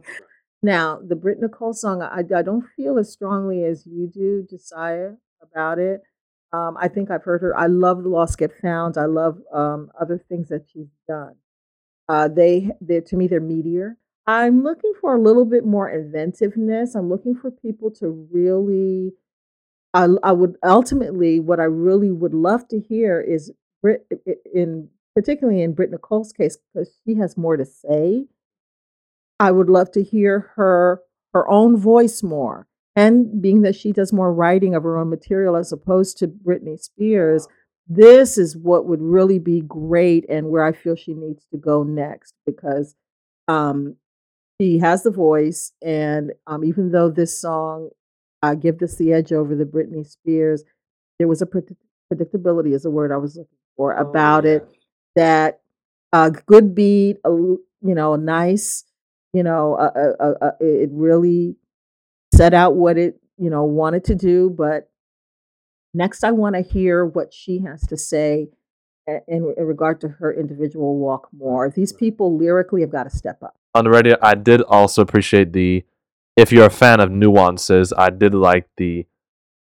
Now, 0.64 1.00
the 1.06 1.16
Britt 1.16 1.40
Nicole 1.40 1.74
song, 1.74 2.02
I, 2.02 2.24
I 2.36 2.42
don't 2.42 2.66
feel 2.76 2.98
as 2.98 3.12
strongly 3.12 3.64
as 3.64 3.86
you 3.86 4.08
do, 4.12 4.46
Josiah, 4.50 5.12
about 5.42 5.80
it. 5.80 6.02
Um, 6.54 6.78
I 6.80 6.88
think 6.88 7.12
I've 7.12 7.24
heard 7.24 7.42
her. 7.42 7.58
I 7.58 7.68
love 7.68 8.04
The 8.04 8.10
Lost 8.10 8.38
Get 8.38 8.52
Found. 8.62 8.98
I 8.98 9.06
love 9.06 9.40
um, 9.54 9.92
other 10.00 10.18
things 10.30 10.48
that 10.50 10.66
she's 10.72 10.88
done. 11.08 11.36
Uh, 12.08 12.28
they, 12.30 12.72
they, 12.80 13.02
to 13.02 13.18
me, 13.18 13.28
they're 13.28 13.42
meteor. 13.42 13.98
I'm 14.26 14.64
looking 14.64 14.94
for 15.00 15.16
a 15.16 15.22
little 15.22 15.46
bit 15.46 15.66
more 15.66 15.90
inventiveness. 15.90 16.96
I'm 16.96 17.10
looking 17.10 17.36
for 17.36 17.52
people 17.52 17.92
to 17.92 18.28
really. 18.32 19.14
I, 19.94 20.08
I 20.22 20.32
would 20.34 20.56
ultimately, 20.64 21.40
what 21.40 21.60
I 21.60 21.64
really 21.64 22.12
would 22.12 22.34
love 22.34 22.68
to 22.70 22.80
hear 22.80 23.22
is 23.22 23.52
Brit, 23.82 24.06
in 24.54 24.90
particularly 25.16 25.64
in 25.64 25.74
Britt 25.74 25.92
Nicole's 25.92 26.34
case, 26.34 26.58
because 26.74 26.94
she 27.06 27.16
has 27.16 27.38
more 27.38 27.58
to 27.58 27.66
say. 27.66 28.26
I 29.40 29.52
would 29.52 29.70
love 29.70 29.92
to 29.92 30.04
hear 30.04 30.52
her 30.56 31.02
her 31.34 31.48
own 31.50 31.78
voice 31.78 32.24
more. 32.24 32.68
And 32.98 33.44
being 33.44 33.62
that 33.62 33.76
she 33.76 33.92
does 33.92 34.12
more 34.12 34.34
writing 34.34 34.74
of 34.74 34.82
her 34.82 34.98
own 34.98 35.12
material 35.12 35.56
as 35.56 35.72
opposed 35.72 36.18
to 36.18 36.28
Britney 36.28 36.80
Spears, 36.80 37.48
this 37.88 38.40
is 38.40 38.58
what 38.58 38.88
would 38.88 39.02
really 39.02 39.38
be 39.38 39.62
great 39.62 40.26
and 40.28 40.50
where 40.50 40.64
I 40.64 40.72
feel 40.72 40.96
she 40.96 41.14
needs 41.14 41.46
to 41.52 41.60
go 41.60 41.84
next 41.84 42.34
because 42.44 42.96
um, 43.48 43.98
she 44.60 44.80
has 44.80 45.04
the 45.04 45.12
voice. 45.12 45.74
And 45.84 46.32
um, 46.48 46.64
even 46.64 46.92
though 46.92 47.12
this 47.12 47.40
song, 47.40 47.92
I 48.42 48.56
give 48.56 48.80
this 48.80 48.96
the 48.96 49.14
edge 49.14 49.32
over 49.32 49.56
the 49.56 49.64
Britney 49.64 50.04
Spears, 50.04 50.64
there 51.20 51.28
was 51.28 51.44
a 51.44 51.46
predict- 51.46 51.80
predictability, 52.12 52.74
is 52.74 52.86
a 52.86 52.90
word 52.90 53.12
I 53.12 53.18
was 53.18 53.36
looking 53.36 53.58
for, 53.76 53.94
about 53.94 54.44
it 54.46 54.68
that 55.16 55.62
a 56.14 56.32
good 56.32 56.74
beat, 56.74 57.18
a, 57.24 57.30
you 57.30 57.60
know, 57.82 58.16
a 58.16 58.18
nice, 58.18 58.86
you 59.34 59.44
know, 59.44 59.76
a, 59.76 59.86
a, 59.86 60.32
a, 60.32 60.46
uh, 60.46 60.52
it 60.60 60.90
really 60.92 61.58
set 62.38 62.54
out 62.54 62.76
what 62.76 62.98
it 62.98 63.20
you 63.38 63.50
know 63.50 63.64
wanted 63.64 64.04
to 64.06 64.16
do. 64.16 64.50
But 64.50 64.90
next, 65.94 66.24
I 66.24 66.32
want 66.32 66.56
to 66.56 66.62
hear 66.62 67.06
what 67.06 67.34
she 67.34 67.60
has 67.60 67.82
to 67.88 67.98
say 67.98 68.50
in, 69.08 69.54
in 69.58 69.66
regard 69.66 70.02
to 70.02 70.10
her 70.10 70.34
individual 70.34 70.98
walk 70.98 71.30
more. 71.36 71.70
These 71.70 71.94
people 71.94 72.38
lyrically 72.38 72.82
have 72.82 72.92
got 72.92 73.04
to 73.04 73.10
step 73.10 73.42
up. 73.42 73.56
on 73.74 73.86
the 73.86 73.90
radio, 73.90 74.18
I 74.22 74.36
did 74.36 74.62
also 74.62 75.02
appreciate 75.02 75.54
the. 75.54 75.84
If 76.36 76.52
you're 76.52 76.68
a 76.68 76.70
fan 76.70 77.00
of 77.00 77.10
nuances, 77.10 77.92
I 77.98 78.12
did 78.12 78.34
like 78.34 78.68
the 78.78 79.08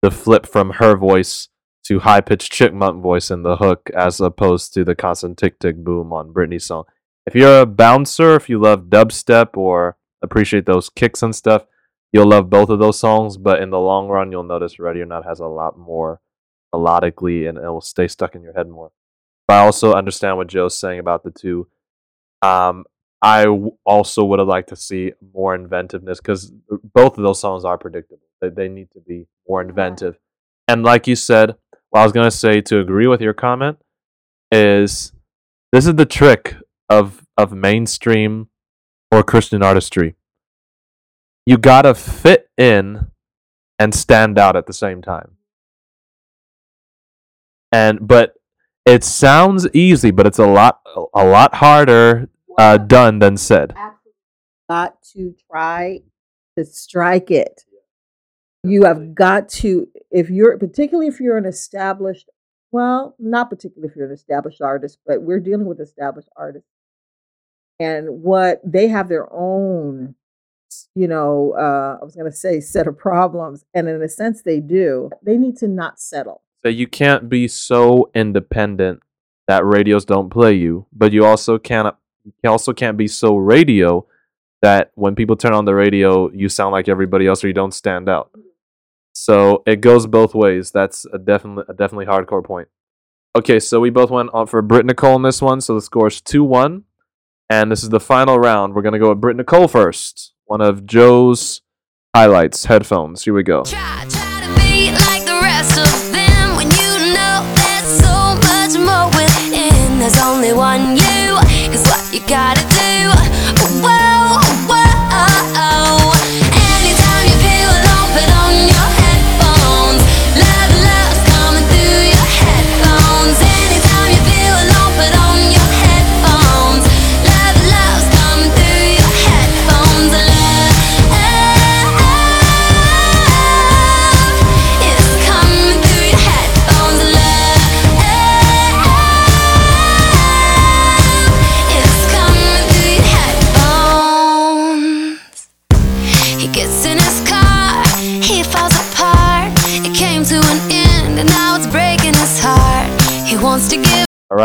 the 0.01 0.11
flip 0.11 0.45
from 0.45 0.71
her 0.71 0.97
voice 0.97 1.47
to 1.85 1.99
high 1.99 2.19
pitched 2.19 2.51
chipmunk 2.51 3.01
voice 3.01 3.31
in 3.31 3.43
the 3.43 3.55
hook, 3.55 3.89
as 3.95 4.19
opposed 4.19 4.73
to 4.73 4.83
the 4.83 4.93
constant 4.93 5.37
tick 5.37 5.59
tick 5.59 5.77
boom 5.77 6.11
on 6.11 6.33
Britney's 6.33 6.65
song. 6.65 6.83
If 7.25 7.35
you're 7.35 7.61
a 7.61 7.65
bouncer, 7.65 8.35
if 8.35 8.49
you 8.49 8.59
love 8.59 8.83
dubstep 8.89 9.55
or 9.55 9.97
appreciate 10.21 10.65
those 10.65 10.89
kicks 10.89 11.23
and 11.23 11.33
stuff, 11.35 11.65
you'll 12.11 12.27
love 12.27 12.49
both 12.49 12.69
of 12.69 12.79
those 12.79 12.99
songs. 12.99 13.37
But 13.37 13.61
in 13.61 13.69
the 13.69 13.79
long 13.79 14.07
run, 14.07 14.31
you'll 14.31 14.43
notice 14.43 14.79
Ready 14.79 15.01
or 15.01 15.05
Not 15.05 15.25
has 15.25 15.39
a 15.39 15.47
lot 15.47 15.77
more 15.77 16.21
melodically, 16.73 17.47
and 17.47 17.57
it 17.57 17.67
will 17.69 17.81
stay 17.81 18.07
stuck 18.07 18.35
in 18.35 18.41
your 18.41 18.53
head 18.53 18.69
more. 18.69 18.91
But 19.47 19.55
I 19.55 19.65
also 19.65 19.93
understand 19.93 20.37
what 20.37 20.47
Joe's 20.47 20.77
saying 20.77 20.99
about 20.99 21.23
the 21.23 21.31
two. 21.31 21.67
Um, 22.41 22.85
I 23.21 23.45
w- 23.45 23.77
also 23.85 24.23
would 24.25 24.39
have 24.39 24.47
liked 24.47 24.69
to 24.69 24.75
see 24.75 25.13
more 25.33 25.55
inventiveness 25.55 26.19
because 26.19 26.51
both 26.93 27.17
of 27.17 27.23
those 27.23 27.39
songs 27.39 27.65
are 27.65 27.77
predictable. 27.77 28.27
They, 28.41 28.49
they 28.49 28.67
need 28.67 28.91
to 28.91 28.99
be 28.99 29.27
more 29.47 29.61
inventive. 29.61 30.19
And 30.67 30.83
like 30.83 31.07
you 31.07 31.15
said, 31.15 31.55
what 31.89 32.01
I 32.01 32.03
was 32.03 32.11
going 32.11 32.29
to 32.29 32.35
say 32.35 32.61
to 32.61 32.79
agree 32.79 33.07
with 33.07 33.21
your 33.21 33.33
comment 33.33 33.77
is 34.51 35.13
this 35.71 35.87
is 35.87 35.95
the 35.95 36.05
trick 36.05 36.55
of, 36.89 37.25
of 37.37 37.53
mainstream 37.53 38.49
or 39.11 39.23
Christian 39.23 39.63
artistry. 39.63 40.16
You 41.47 41.57
got 41.57 41.83
to 41.83 41.95
fit 41.95 42.49
in 42.57 43.09
and 43.79 43.95
stand 43.95 44.37
out 44.37 44.57
at 44.57 44.65
the 44.65 44.73
same 44.73 45.01
time. 45.01 45.37
And 47.71 48.05
but 48.05 48.33
it 48.85 49.05
sounds 49.05 49.65
easy, 49.73 50.11
but 50.11 50.27
it's 50.27 50.39
a 50.39 50.45
lot 50.45 50.81
a 51.13 51.23
lot 51.23 51.55
harder 51.55 52.27
uh, 52.57 52.77
done 52.77 53.19
than 53.19 53.37
said. 53.37 53.73
Got 54.69 55.01
to 55.13 55.35
try 55.49 56.01
to 56.57 56.65
strike 56.65 57.31
it. 57.31 57.63
You 58.63 58.83
have 58.83 59.15
got 59.15 59.47
to, 59.49 59.87
if 60.11 60.29
you're, 60.29 60.57
particularly 60.57 61.07
if 61.07 61.21
you're 61.21 61.37
an 61.37 61.45
established, 61.45 62.29
well, 62.73 63.15
not 63.19 63.49
particularly 63.49 63.89
if 63.89 63.95
you're 63.95 64.07
an 64.07 64.13
established 64.13 64.59
artist, 64.59 64.97
but 65.07 65.21
we're 65.21 65.39
dealing 65.39 65.67
with 65.67 65.79
established 65.79 66.27
artists. 66.35 66.67
And 67.79 68.21
what 68.21 68.59
they 68.65 68.89
have 68.89 69.07
their 69.07 69.31
own, 69.31 70.15
you 70.95 71.07
know, 71.07 71.53
uh, 71.57 71.97
I 72.01 72.05
was 72.05 72.15
going 72.15 72.29
to 72.29 72.35
say 72.35 72.59
set 72.59 72.87
of 72.87 72.97
problems. 72.97 73.65
And 73.73 73.87
in 73.87 74.01
a 74.01 74.09
sense, 74.09 74.41
they 74.41 74.59
do. 74.59 75.09
They 75.21 75.37
need 75.37 75.57
to 75.57 75.67
not 75.67 75.99
settle. 75.99 76.41
So 76.63 76.69
you 76.69 76.87
can't 76.87 77.29
be 77.29 77.47
so 77.47 78.09
independent 78.13 79.01
that 79.47 79.65
radios 79.65 80.05
don't 80.05 80.29
play 80.29 80.53
you, 80.53 80.87
but 80.91 81.13
you 81.13 81.25
also 81.25 81.57
can't 81.57 81.95
you 82.43 82.49
also 82.49 82.73
can't 82.73 82.97
be 82.97 83.07
so 83.07 83.37
radio 83.37 84.05
that 84.61 84.91
when 84.95 85.15
people 85.15 85.35
turn 85.35 85.53
on 85.53 85.65
the 85.65 85.75
radio, 85.75 86.29
you 86.31 86.49
sound 86.49 86.73
like 86.73 86.89
everybody 86.89 87.27
else 87.27 87.43
or 87.43 87.47
you 87.47 87.53
don't 87.53 87.73
stand 87.73 88.09
out. 88.09 88.31
So 89.13 89.63
it 89.65 89.81
goes 89.81 90.05
both 90.07 90.35
ways. 90.35 90.71
That's 90.71 91.05
a 91.13 91.17
definitely 91.17 91.63
a 91.69 91.73
definitely 91.73 92.05
hardcore 92.05 92.43
point. 92.43 92.67
Okay, 93.35 93.59
so 93.59 93.79
we 93.79 93.89
both 93.89 94.09
went 94.09 94.31
on 94.33 94.47
for 94.47 94.61
Britt 94.61 94.85
Nicole 94.85 95.15
in 95.15 95.21
this 95.21 95.41
one, 95.41 95.61
so 95.61 95.75
the 95.75 95.81
score 95.81 96.07
is 96.07 96.21
2 96.21 96.43
1. 96.43 96.83
And 97.49 97.71
this 97.71 97.83
is 97.83 97.89
the 97.89 97.99
final 97.99 98.39
round. 98.39 98.73
We're 98.73 98.81
to 98.81 98.99
go 98.99 99.09
with 99.09 99.21
Britt 99.21 99.37
Nicole 99.37 99.67
first. 99.67 100.33
One 100.47 100.61
of 100.61 100.85
Joe's 100.85 101.61
highlights, 102.15 102.63
headphones. 102.63 103.23
Here 103.25 103.33
we 103.33 103.43
go. 103.43 103.63
Try, 103.63 104.05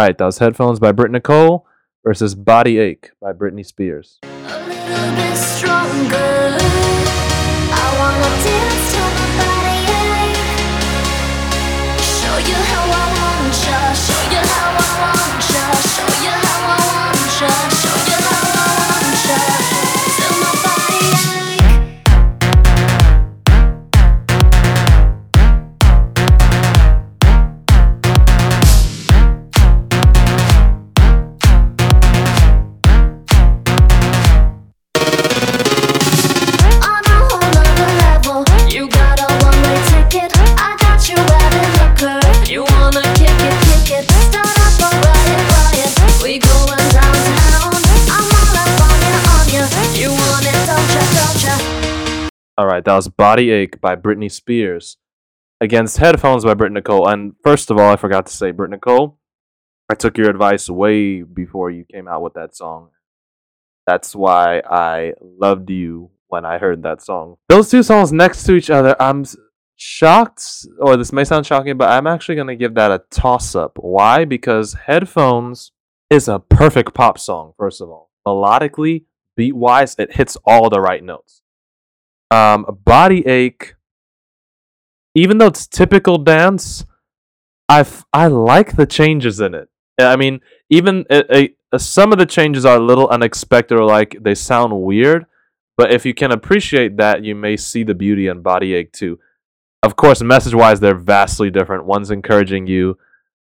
right, 0.03 0.19
that 0.19 0.25
was 0.25 0.39
Headphones 0.39 0.81
by 0.81 0.91
Britt 0.91 1.13
Nicole 1.13 1.67
versus 2.05 2.35
Body 2.35 2.79
Ache 2.79 3.11
by 3.21 3.33
Britney 3.33 3.65
Spears. 3.65 4.19
All 52.63 52.69
right, 52.69 52.85
that 52.85 52.95
was 52.95 53.09
Body 53.09 53.51
Ache 53.51 53.81
by 53.81 53.97
Britney 53.97 54.31
Spears 54.31 54.97
against 55.61 55.97
Headphones 55.97 56.45
by 56.45 56.55
Britt 56.55 56.71
Nicole. 56.71 57.09
And 57.09 57.35
first 57.43 57.73
of 57.73 57.77
all, 57.77 57.91
I 57.91 57.97
forgot 57.97 58.27
to 58.27 58.33
say, 58.33 58.53
Britt 58.53 58.71
Nicole, 58.71 59.19
I 59.89 59.97
took 59.97 60.17
your 60.17 60.31
advice 60.31 60.71
way 60.71 61.23
before 61.23 61.73
you 61.73 61.85
came 61.85 62.07
out 62.07 62.23
with 62.23 62.35
that 62.35 62.55
song. 62.55 62.91
That's 63.85 64.15
why 64.15 64.61
I 64.61 65.15
loved 65.21 65.71
you 65.71 66.13
when 66.29 66.45
I 66.45 66.59
heard 66.59 66.85
that 66.85 67.03
song. 67.03 67.39
Those 67.49 67.69
two 67.69 67.83
songs 67.83 68.13
next 68.13 68.45
to 68.45 68.55
each 68.55 68.71
other, 68.71 68.95
I'm 69.03 69.25
shocked, 69.75 70.45
or 70.79 70.97
this 70.97 71.13
may 71.13 71.25
sound 71.25 71.45
shocking, 71.45 71.77
but 71.77 71.91
I'm 71.91 72.07
actually 72.07 72.37
going 72.37 72.47
to 72.47 72.55
give 72.55 72.75
that 72.75 72.93
a 72.93 73.03
toss 73.11 73.57
up. 73.57 73.77
Why? 73.81 74.25
Because 74.25 74.75
Headphones 74.87 75.73
is 76.11 76.29
a 76.29 76.39
perfect 76.39 76.95
pop 76.95 77.19
song, 77.19 77.55
first 77.59 77.81
of 77.81 77.89
all. 77.89 78.13
Melodically, 78.25 79.07
beat 79.37 79.57
wise, 79.57 79.97
it 79.99 80.15
hits 80.15 80.37
all 80.47 80.71
the 80.71 80.81
right 80.81 81.03
notes. 81.03 81.42
Um, 82.33 82.65
Body 82.85 83.27
Ache, 83.27 83.75
even 85.15 85.39
though 85.39 85.49
it's 85.49 85.67
typical 85.67 86.17
dance, 86.17 86.87
I 87.69 87.85
I 88.13 88.27
like 88.29 88.77
the 88.77 88.87
changes 88.87 89.41
in 89.41 89.55
it. 89.55 89.69
I 90.01 90.17
mean, 90.17 90.41
even 90.71 91.05
some 91.77 92.13
of 92.13 92.19
the 92.19 92.27
changes 92.27 92.65
are 92.65 92.79
a 92.79 92.81
little 92.85 93.09
unexpected 93.09 93.79
or 93.79 93.85
like 93.85 94.17
they 94.21 94.35
sound 94.35 94.73
weird, 94.81 95.27
but 95.77 95.93
if 95.93 96.07
you 96.07 96.15
can 96.15 96.33
appreciate 96.33 96.97
that, 96.97 97.23
you 97.23 97.35
may 97.35 97.57
see 97.57 97.85
the 97.85 97.95
beauty 97.95 98.27
in 98.29 98.41
Body 98.41 98.75
Ache 98.75 98.93
too. 98.93 99.19
Of 99.83 99.97
course, 99.97 100.23
message 100.23 100.55
wise, 100.55 100.81
they're 100.81 100.95
vastly 100.95 101.51
different. 101.51 101.85
One's 101.85 102.11
encouraging 102.11 102.67
you 102.67 102.97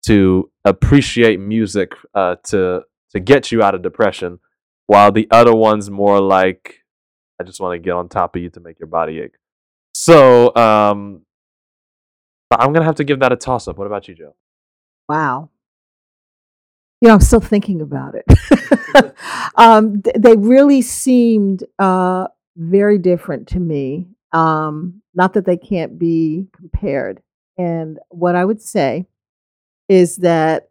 to 0.07 0.51
appreciate 0.65 1.39
music 1.39 1.93
uh, 2.13 2.35
to 2.45 2.83
to 3.11 3.19
get 3.19 3.51
you 3.51 3.63
out 3.63 3.75
of 3.75 3.81
depression, 3.81 4.39
while 4.87 5.11
the 5.11 5.27
other 5.31 5.55
one's 5.55 5.89
more 5.89 6.19
like, 6.19 6.82
I 7.43 7.45
just 7.45 7.59
want 7.59 7.73
to 7.73 7.79
get 7.79 7.91
on 7.91 8.07
top 8.07 8.37
of 8.37 8.41
you 8.41 8.49
to 8.51 8.61
make 8.61 8.79
your 8.79 8.87
body 8.87 9.19
ache. 9.19 9.35
So, 9.93 10.55
um, 10.55 11.23
I'm 12.51 12.71
gonna 12.71 12.85
have 12.85 12.95
to 12.95 13.03
give 13.03 13.19
that 13.19 13.33
a 13.33 13.35
toss 13.35 13.67
up. 13.67 13.77
What 13.77 13.85
about 13.85 14.07
you, 14.07 14.15
Joe? 14.15 14.35
Wow. 15.09 15.49
You 17.01 17.09
know, 17.09 17.15
I'm 17.15 17.19
still 17.19 17.41
thinking 17.41 17.81
about 17.81 18.15
it. 18.15 19.15
um, 19.55 20.01
th- 20.01 20.15
they 20.17 20.37
really 20.37 20.81
seemed 20.81 21.65
uh, 21.79 22.27
very 22.55 22.97
different 22.97 23.49
to 23.49 23.59
me. 23.59 24.07
Um, 24.31 25.01
not 25.13 25.33
that 25.33 25.45
they 25.45 25.57
can't 25.57 25.99
be 25.99 26.47
compared. 26.55 27.21
And 27.57 27.99
what 28.09 28.35
I 28.35 28.45
would 28.45 28.61
say 28.61 29.05
is 29.89 30.17
that 30.17 30.69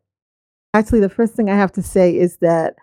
actually, 0.72 1.00
the 1.00 1.11
first 1.11 1.35
thing 1.35 1.50
I 1.50 1.56
have 1.56 1.72
to 1.72 1.82
say 1.82 2.16
is 2.16 2.38
that 2.38 2.76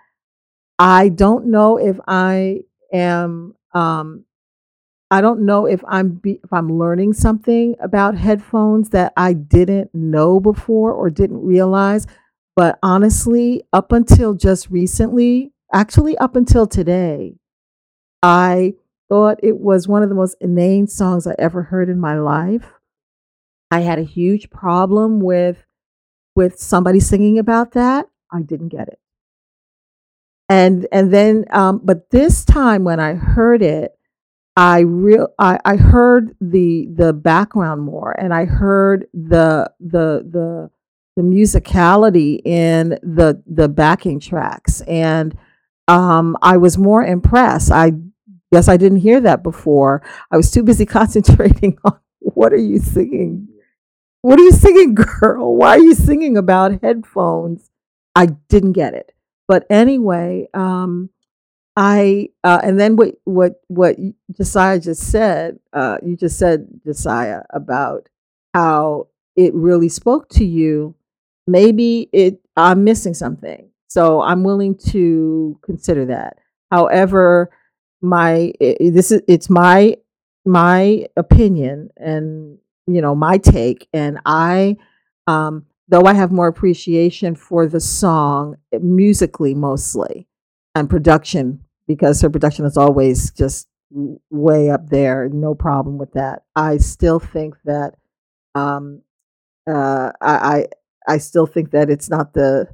I 0.77 1.09
don't 1.09 1.47
know 1.47 1.77
if 1.77 1.99
I 2.07 2.59
am. 2.93 3.55
Um, 3.73 4.25
I 5.11 5.21
don't 5.21 5.45
know 5.45 5.65
if 5.65 5.83
I'm 5.87 6.09
be, 6.09 6.39
if 6.43 6.53
I'm 6.53 6.77
learning 6.77 7.13
something 7.13 7.75
about 7.81 8.15
headphones 8.15 8.89
that 8.89 9.13
I 9.17 9.33
didn't 9.33 9.93
know 9.93 10.39
before 10.39 10.93
or 10.93 11.09
didn't 11.09 11.43
realize. 11.43 12.05
But 12.55 12.77
honestly, 12.83 13.63
up 13.73 13.91
until 13.91 14.33
just 14.33 14.69
recently, 14.69 15.51
actually 15.73 16.17
up 16.17 16.35
until 16.35 16.67
today, 16.67 17.35
I 18.21 18.73
thought 19.07 19.39
it 19.41 19.57
was 19.57 19.87
one 19.87 20.03
of 20.03 20.09
the 20.09 20.15
most 20.15 20.35
inane 20.41 20.87
songs 20.87 21.25
I 21.25 21.35
ever 21.39 21.63
heard 21.63 21.89
in 21.89 21.99
my 21.99 22.19
life. 22.19 22.71
I 23.71 23.79
had 23.81 23.97
a 23.97 24.03
huge 24.03 24.49
problem 24.49 25.21
with 25.21 25.65
with 26.35 26.59
somebody 26.59 26.99
singing 26.99 27.39
about 27.39 27.71
that. 27.71 28.07
I 28.31 28.41
didn't 28.41 28.69
get 28.69 28.87
it. 28.87 28.99
And 30.49 30.87
and 30.91 31.13
then 31.13 31.45
um, 31.51 31.81
but 31.83 32.09
this 32.09 32.43
time 32.43 32.83
when 32.83 32.99
I 32.99 33.13
heard 33.13 33.61
it, 33.61 33.95
I 34.57 34.79
real 34.79 35.29
I, 35.39 35.59
I 35.63 35.75
heard 35.75 36.35
the 36.41 36.89
the 36.93 37.13
background 37.13 37.83
more 37.83 38.11
and 38.19 38.33
I 38.33 38.45
heard 38.45 39.07
the 39.13 39.71
the 39.79 40.25
the 40.29 40.69
the 41.15 41.21
musicality 41.21 42.41
in 42.45 42.99
the 43.03 43.41
the 43.45 43.69
backing 43.69 44.19
tracks 44.19 44.81
and 44.81 45.37
um 45.87 46.35
I 46.41 46.57
was 46.57 46.77
more 46.77 47.03
impressed. 47.03 47.71
I 47.71 47.91
guess 48.51 48.67
I 48.67 48.77
didn't 48.77 48.99
hear 48.99 49.21
that 49.21 49.43
before. 49.43 50.01
I 50.31 50.37
was 50.37 50.51
too 50.51 50.63
busy 50.63 50.85
concentrating 50.97 51.77
on 51.85 51.99
what 52.19 52.51
are 52.51 52.57
you 52.57 52.79
singing? 52.79 53.47
What 54.21 54.39
are 54.39 54.43
you 54.43 54.51
singing, 54.51 54.93
girl? 55.21 55.55
Why 55.55 55.77
are 55.77 55.79
you 55.79 55.93
singing 55.95 56.37
about 56.37 56.81
headphones? 56.81 57.69
I 58.15 58.25
didn't 58.49 58.73
get 58.73 58.93
it. 58.93 59.13
But 59.49 59.67
anyway, 59.71 60.49
um 60.55 61.11
I 61.77 62.29
uh, 62.43 62.59
and 62.63 62.79
then 62.79 62.95
what 62.97 63.15
what 63.25 63.61
what 63.67 63.95
Josiah 64.37 64.79
just 64.79 65.03
said, 65.11 65.59
uh, 65.73 65.97
you 66.05 66.17
just 66.17 66.37
said 66.37 66.67
Josiah 66.85 67.43
about 67.51 68.09
how 68.53 69.07
it 69.35 69.53
really 69.55 69.89
spoke 69.89 70.27
to 70.29 70.45
you. 70.45 70.95
Maybe 71.47 72.09
it 72.11 72.39
I'm 72.57 72.83
missing 72.83 73.13
something, 73.13 73.69
so 73.87 74.21
I'm 74.21 74.43
willing 74.43 74.75
to 74.89 75.57
consider 75.63 76.05
that. 76.07 76.37
However, 76.71 77.49
my 78.01 78.53
i- 78.61 78.77
i- 78.81 78.89
this 78.89 79.11
is 79.11 79.21
it's 79.27 79.49
my 79.49 79.95
my 80.45 81.05
opinion 81.17 81.89
and 81.97 82.57
you 82.87 83.01
know 83.01 83.15
my 83.15 83.37
take, 83.37 83.87
and 83.93 84.19
I 84.25 84.77
um, 85.27 85.65
though 85.89 86.05
I 86.05 86.13
have 86.13 86.31
more 86.31 86.47
appreciation 86.47 87.35
for 87.35 87.67
the 87.67 87.79
song 87.79 88.55
musically 88.79 89.53
mostly 89.53 90.27
and 90.75 90.89
production 90.89 91.61
because 91.87 92.21
her 92.21 92.29
production 92.29 92.65
is 92.65 92.77
always 92.77 93.31
just 93.31 93.67
way 94.29 94.69
up 94.69 94.89
there. 94.89 95.29
No 95.29 95.55
problem 95.55 95.97
with 95.97 96.13
that. 96.13 96.43
I 96.55 96.77
still 96.77 97.19
think 97.19 97.55
that 97.65 97.95
um, 98.55 99.01
uh, 99.67 100.11
I, 100.21 100.35
I 100.35 100.65
I 101.07 101.17
still 101.17 101.47
think 101.47 101.71
that 101.71 101.89
it's 101.89 102.09
not 102.09 102.33
the 102.33 102.67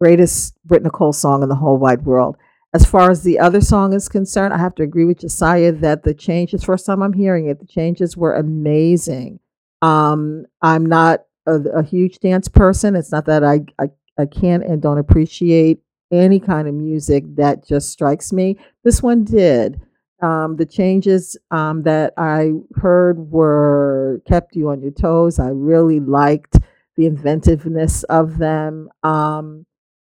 greatest 0.00 0.54
Britt 0.64 0.82
Nicole 0.82 1.12
song 1.12 1.42
in 1.42 1.48
the 1.48 1.54
whole 1.54 1.78
wide 1.78 2.04
world. 2.04 2.36
As 2.74 2.84
far 2.84 3.10
as 3.10 3.22
the 3.22 3.38
other 3.38 3.62
song 3.62 3.94
is 3.94 4.10
concerned, 4.10 4.52
I 4.52 4.58
have 4.58 4.74
to 4.74 4.82
agree 4.82 5.06
with 5.06 5.20
Josiah 5.20 5.72
that 5.72 6.02
the 6.02 6.12
changes, 6.12 6.62
first 6.62 6.84
time 6.84 7.02
I'm 7.02 7.14
hearing 7.14 7.48
it, 7.48 7.60
the 7.60 7.66
changes 7.66 8.14
were 8.14 8.34
amazing. 8.34 9.40
Um, 9.80 10.44
I'm 10.60 10.84
not 10.84 11.24
a, 11.48 11.78
a 11.78 11.82
huge 11.82 12.18
dance 12.18 12.48
person. 12.48 12.94
It's 12.94 13.12
not 13.12 13.26
that 13.26 13.44
I, 13.44 13.60
I, 13.80 13.90
I 14.18 14.26
can't 14.26 14.62
and 14.62 14.82
don't 14.82 14.98
appreciate 14.98 15.80
any 16.10 16.40
kind 16.40 16.68
of 16.68 16.74
music 16.74 17.24
that 17.36 17.66
just 17.66 17.90
strikes 17.90 18.32
me. 18.32 18.56
This 18.84 19.02
one 19.02 19.24
did. 19.24 19.80
Um, 20.20 20.56
the 20.56 20.66
changes 20.66 21.36
um, 21.50 21.84
that 21.84 22.12
I 22.16 22.50
heard 22.74 23.30
were 23.30 24.20
kept 24.26 24.56
you 24.56 24.68
on 24.70 24.80
your 24.80 24.90
toes. 24.90 25.38
I 25.38 25.48
really 25.48 26.00
liked 26.00 26.58
the 26.96 27.06
inventiveness 27.06 28.02
of 28.04 28.38
them. 28.38 28.88
Um, 29.04 29.64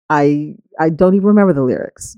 I 0.09 0.55
I 0.79 0.89
don't 0.89 1.13
even 1.13 1.27
remember 1.27 1.53
the 1.53 1.61
lyrics. 1.61 2.17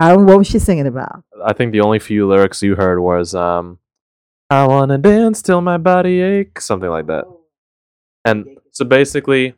I 0.00 0.12
don't. 0.12 0.26
What 0.26 0.38
was 0.38 0.48
she 0.48 0.58
singing 0.58 0.88
about? 0.88 1.22
I 1.44 1.52
think 1.52 1.70
the 1.70 1.80
only 1.80 2.00
few 2.00 2.26
lyrics 2.26 2.62
you 2.62 2.74
heard 2.74 2.98
was 2.98 3.32
um, 3.34 3.78
"I 4.50 4.66
wanna 4.66 4.98
dance 4.98 5.42
till 5.42 5.60
my 5.60 5.78
body 5.78 6.20
aches," 6.20 6.64
something 6.64 6.90
like 6.90 7.06
that. 7.06 7.26
And 8.26 8.58
so 8.72 8.84
basically, 8.84 9.54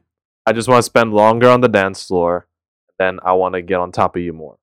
I 0.46 0.52
just 0.52 0.68
want 0.68 0.78
to 0.78 0.82
spend 0.82 1.12
longer 1.12 1.48
on 1.48 1.60
the 1.62 1.68
dance 1.68 2.04
floor. 2.04 2.46
Then 2.98 3.18
I 3.24 3.32
want 3.32 3.54
to 3.54 3.62
get 3.62 3.80
on 3.80 3.92
top 3.92 4.14
of 4.14 4.22
you 4.22 4.32
more. 4.32 4.58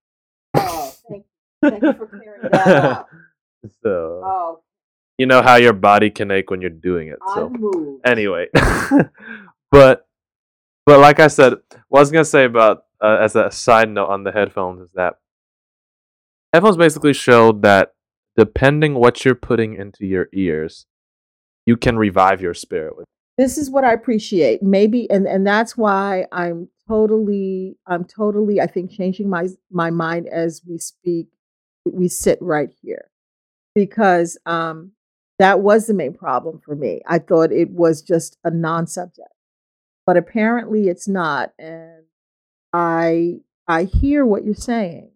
Oh, 0.56 0.93
thank 1.10 1.26
you. 1.64 1.70
Thank 1.70 1.84
you 1.84 1.93
for 1.93 2.06
clearing 2.08 2.41
that 2.51 2.68
up. 2.68 3.10
so 3.84 4.22
Oh, 4.24 4.60
you 5.18 5.26
know 5.26 5.41
how 5.41 5.56
your 5.56 5.74
body 5.74 6.10
can 6.12 6.30
ache 6.32 6.51
when 6.51 6.62
you're 6.62 6.70
doing 6.70 7.08
it. 7.08 7.18
So 7.34 7.49
moved. 7.49 8.06
anyway, 8.06 8.47
but 9.72 10.08
but 10.86 10.99
like 10.99 11.20
I 11.20 11.28
said, 11.28 11.53
what 11.88 11.99
I 11.99 12.01
was 12.01 12.12
gonna 12.12 12.26
say 12.26 12.45
about 12.45 12.84
uh, 13.01 13.18
as 13.22 13.36
a 13.36 13.49
side 13.49 13.89
note 13.89 14.10
on 14.10 14.24
the 14.24 14.32
headphones 14.32 14.82
is 14.82 14.91
that 14.93 15.16
headphones 16.53 16.78
basically 16.78 17.14
showed 17.14 17.64
that 17.64 17.93
depending 18.38 18.93
what 18.95 19.26
you're 19.26 19.34
putting 19.36 19.74
into 19.76 20.06
your 20.06 20.28
ears, 20.34 20.86
you 21.66 21.76
can 21.78 21.97
revive 21.97 22.41
your 22.41 22.53
spirit 22.53 22.95
with. 22.97 23.08
This 23.38 23.57
is 23.57 23.69
what 23.69 23.83
I 23.83 23.93
appreciate. 23.93 24.63
Maybe 24.63 25.09
and 25.09 25.27
and 25.27 25.45
that's 25.45 25.75
why 25.77 26.25
I'm 26.31 26.69
totally 26.88 27.77
I'm 27.88 28.05
totally 28.05 28.61
I 28.61 28.67
think 28.67 28.91
changing 28.91 29.29
my 29.29 29.47
my 29.71 29.89
mind 29.91 30.27
as 30.29 30.61
we 30.67 30.77
speak. 30.77 31.27
We 31.86 32.07
sit 32.07 32.39
right 32.41 32.69
here 32.81 33.09
because 33.75 34.38
um 34.45 34.91
that 35.39 35.59
was 35.59 35.88
the 35.88 35.93
main 35.93 36.13
problem 36.13 36.61
for 36.63 36.75
me. 36.75 37.01
I 37.07 37.19
thought 37.19 37.51
it 37.51 37.69
was 37.71 38.01
just 38.01 38.38
a 38.45 38.51
non-subject. 38.51 39.29
But 40.05 40.17
apparently 40.17 40.88
it's 40.88 41.07
not 41.07 41.51
and 41.59 42.03
I 42.73 43.39
I 43.67 43.83
hear 43.83 44.25
what 44.25 44.45
you're 44.45 44.53
saying 44.53 45.11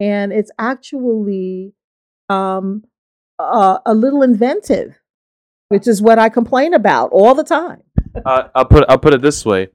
and 0.00 0.32
it's 0.32 0.50
actually 0.58 1.74
um 2.28 2.84
uh, 3.38 3.78
a 3.86 3.94
little 3.94 4.22
inventive 4.22 4.98
which 5.68 5.86
is 5.86 6.02
what 6.02 6.18
I 6.18 6.28
complain 6.28 6.74
about 6.74 7.10
all 7.12 7.34
the 7.34 7.44
time. 7.44 7.82
Uh, 8.24 8.48
I'll 8.54 8.64
put 8.64 8.84
I'll 8.88 8.98
put 8.98 9.14
it 9.14 9.22
this 9.22 9.44
way: 9.44 9.68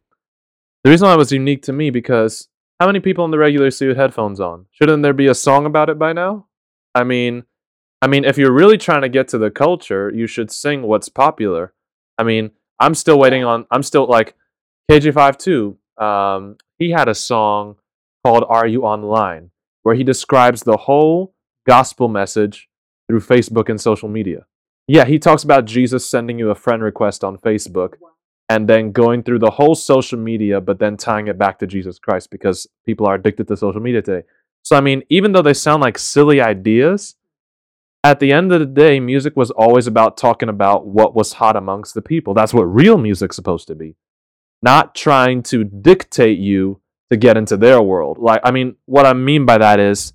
the 0.84 0.90
reason 0.90 1.08
why 1.08 1.14
it 1.14 1.18
was 1.18 1.32
unique 1.32 1.62
to 1.64 1.74
me 1.74 1.90
because 1.90 2.50
how 2.80 2.88
many 2.88 3.00
people 3.00 3.24
in 3.26 3.32
the 3.32 3.38
regular 3.38 3.66
with 3.66 3.98
headphones 3.98 4.40
on? 4.40 4.66
Shouldn't 4.72 5.04
there 5.04 5.14
be 5.14 5.28
a 5.28 5.36
song 5.36 5.66
about 5.66 5.90
it 5.90 5.98
by 5.98 6.12
now? 6.12 6.48
I 6.94 7.04
mean, 7.04 7.44
I 8.02 8.08
mean, 8.08 8.26
if 8.26 8.38
you're 8.38 8.52
really 8.52 8.78
trying 8.78 9.04
to 9.04 9.10
get 9.10 9.30
to 9.30 9.38
the 9.38 9.50
culture, 9.50 10.12
you 10.14 10.28
should 10.28 10.52
sing 10.52 10.82
what's 10.82 11.08
popular. 11.08 11.74
I 12.18 12.24
mean, 12.24 12.52
I'm 12.80 12.96
still 12.96 13.18
waiting 13.18 13.46
on. 13.46 13.66
I'm 13.72 13.84
still 13.84 14.08
like 14.08 14.36
KJ52. 14.92 15.78
Um, 15.98 16.58
he 16.78 16.92
had 16.92 17.08
a 17.08 17.16
song 17.16 17.76
called 18.26 18.44
"Are 18.50 18.68
You 18.68 18.84
Online," 18.84 19.52
where 19.84 19.96
he 19.96 20.04
describes 20.04 20.64
the 20.64 20.78
whole 20.78 21.34
gospel 21.66 22.10
message 22.10 22.68
through 23.08 23.22
Facebook 23.22 23.70
and 23.70 23.80
social 23.80 24.10
media. 24.10 24.46
Yeah, 24.88 25.06
he 25.06 25.18
talks 25.18 25.44
about 25.44 25.66
Jesus 25.66 26.10
sending 26.10 26.38
you 26.38 26.50
a 26.50 26.56
friend 26.56 26.84
request 26.84 27.24
on 27.24 27.38
Facebook 27.38 27.94
and 28.50 28.68
then 28.68 28.92
going 28.92 29.24
through 29.24 29.40
the 29.40 29.52
whole 29.52 29.76
social 29.76 30.20
media, 30.20 30.60
but 30.60 30.80
then 30.80 30.98
tying 30.98 31.28
it 31.28 31.38
back 31.38 31.60
to 31.60 31.68
Jesus 31.68 31.98
Christ 31.98 32.30
because 32.30 32.68
people 32.86 33.06
are 33.08 33.16
addicted 33.16 33.48
to 33.48 33.58
social 33.58 33.82
media 33.82 34.02
today. 34.02 34.28
So, 34.62 34.76
I 34.76 34.82
mean, 34.82 35.04
even 35.10 35.32
though 35.32 35.42
they 35.42 35.54
sound 35.54 35.82
like 35.82 35.98
silly 35.98 36.42
ideas, 36.42 37.16
at 38.04 38.20
the 38.20 38.34
end 38.34 38.52
of 38.52 38.60
the 38.60 38.66
day, 38.66 39.00
music 39.00 39.38
was 39.38 39.52
always 39.52 39.88
about 39.88 40.18
talking 40.18 40.50
about 40.50 40.86
what 40.86 41.16
was 41.16 41.34
hot 41.34 41.56
amongst 41.56 41.94
the 41.94 42.02
people. 42.02 42.34
That's 42.34 42.54
what 42.54 42.64
real 42.64 42.98
music's 42.98 43.38
supposed 43.38 43.68
to 43.68 43.76
be, 43.76 43.96
not 44.62 44.94
trying 44.94 45.44
to 45.44 45.64
dictate 45.64 46.38
you 46.38 46.82
to 47.10 47.16
get 47.16 47.38
into 47.38 47.56
their 47.56 47.82
world. 47.82 48.18
Like, 48.18 48.42
I 48.44 48.52
mean, 48.52 48.76
what 48.86 49.06
I 49.06 49.14
mean 49.14 49.46
by 49.46 49.58
that 49.58 49.80
is 49.80 50.12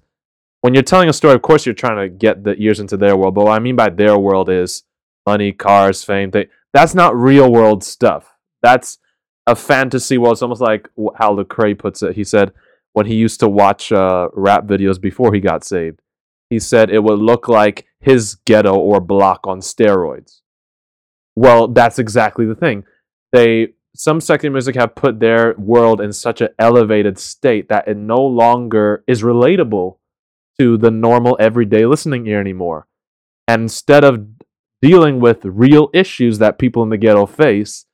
when 0.61 0.75
you're 0.75 0.83
telling 0.83 1.09
a 1.09 1.13
story, 1.13 1.35
of 1.35 1.43
course, 1.43 1.65
you're 1.65 1.75
trying 1.75 1.99
to 1.99 2.09
get 2.09 2.45
the 2.45 2.55
ears 2.57 2.81
into 2.81 2.97
their 2.97 3.17
world. 3.17 3.35
But 3.35 3.45
what 3.45 3.53
I 3.53 3.59
mean 3.59 3.77
by 3.77 3.91
their 3.91 4.19
world 4.19 4.49
is 4.49 4.85
money, 5.27 5.53
cars, 5.53 6.03
fame. 6.03 6.31
They, 6.31 6.49
that's 6.73 6.95
not 6.95 7.17
real 7.17 7.51
world 7.51 7.85
stuff. 7.85 8.35
That's 8.63 8.99
a 9.47 9.55
fantasy 9.55 10.19
world. 10.19 10.35
It's 10.35 10.43
almost 10.43 10.61
like 10.61 10.89
how 11.17 11.35
Lecrae 11.35 11.79
puts 11.79 12.03
it. 12.03 12.17
He 12.17 12.25
said 12.25 12.53
when 12.93 13.07
he 13.07 13.15
used 13.15 13.41
to 13.41 13.49
watch 13.49 13.93
uh, 13.93 14.29
rap 14.33 14.67
videos 14.67 15.01
before 15.01 15.33
he 15.33 15.41
got 15.41 15.65
saved, 15.65 16.01
he 16.51 16.59
said 16.59 16.91
it 16.91 17.05
would 17.05 17.19
look 17.19 17.49
like 17.49 17.87
his 18.01 18.37
ghetto 18.47 18.75
or 18.75 19.01
block 19.01 19.47
on 19.47 19.61
steroids. 19.61 20.41
Well, 21.37 21.69
that's 21.69 21.99
exactly 21.99 22.47
the 22.47 22.55
thing. 22.55 22.85
They 23.33 23.75
some 23.95 24.21
secular 24.21 24.53
music 24.53 24.77
have 24.77 24.95
put 24.95 25.19
their 25.19 25.55
world 25.59 26.01
in 26.01 26.13
such 26.13 26.41
an 26.41 26.49
elevated 26.59 27.19
state 27.19 27.69
that 27.69 27.89
it 27.89 27.97
no 27.97 28.21
longer 28.21 29.03
is 29.09 29.23
relatable 29.23 29.97
to 30.59 30.77
the 30.77 30.91
normal 30.91 31.37
everyday 31.39 31.87
listening 31.87 32.27
ear 32.27 32.41
anymore. 32.41 32.87
And 33.47 33.63
instead 33.63 34.05
of 34.05 34.27
dealing 34.83 35.21
with 35.21 35.45
real 35.45 35.91
issues 35.95 36.39
that 36.39 36.59
people 36.59 36.83
in 36.83 36.89
the 36.89 36.99
ghetto 36.99 37.27
face, 37.27 37.87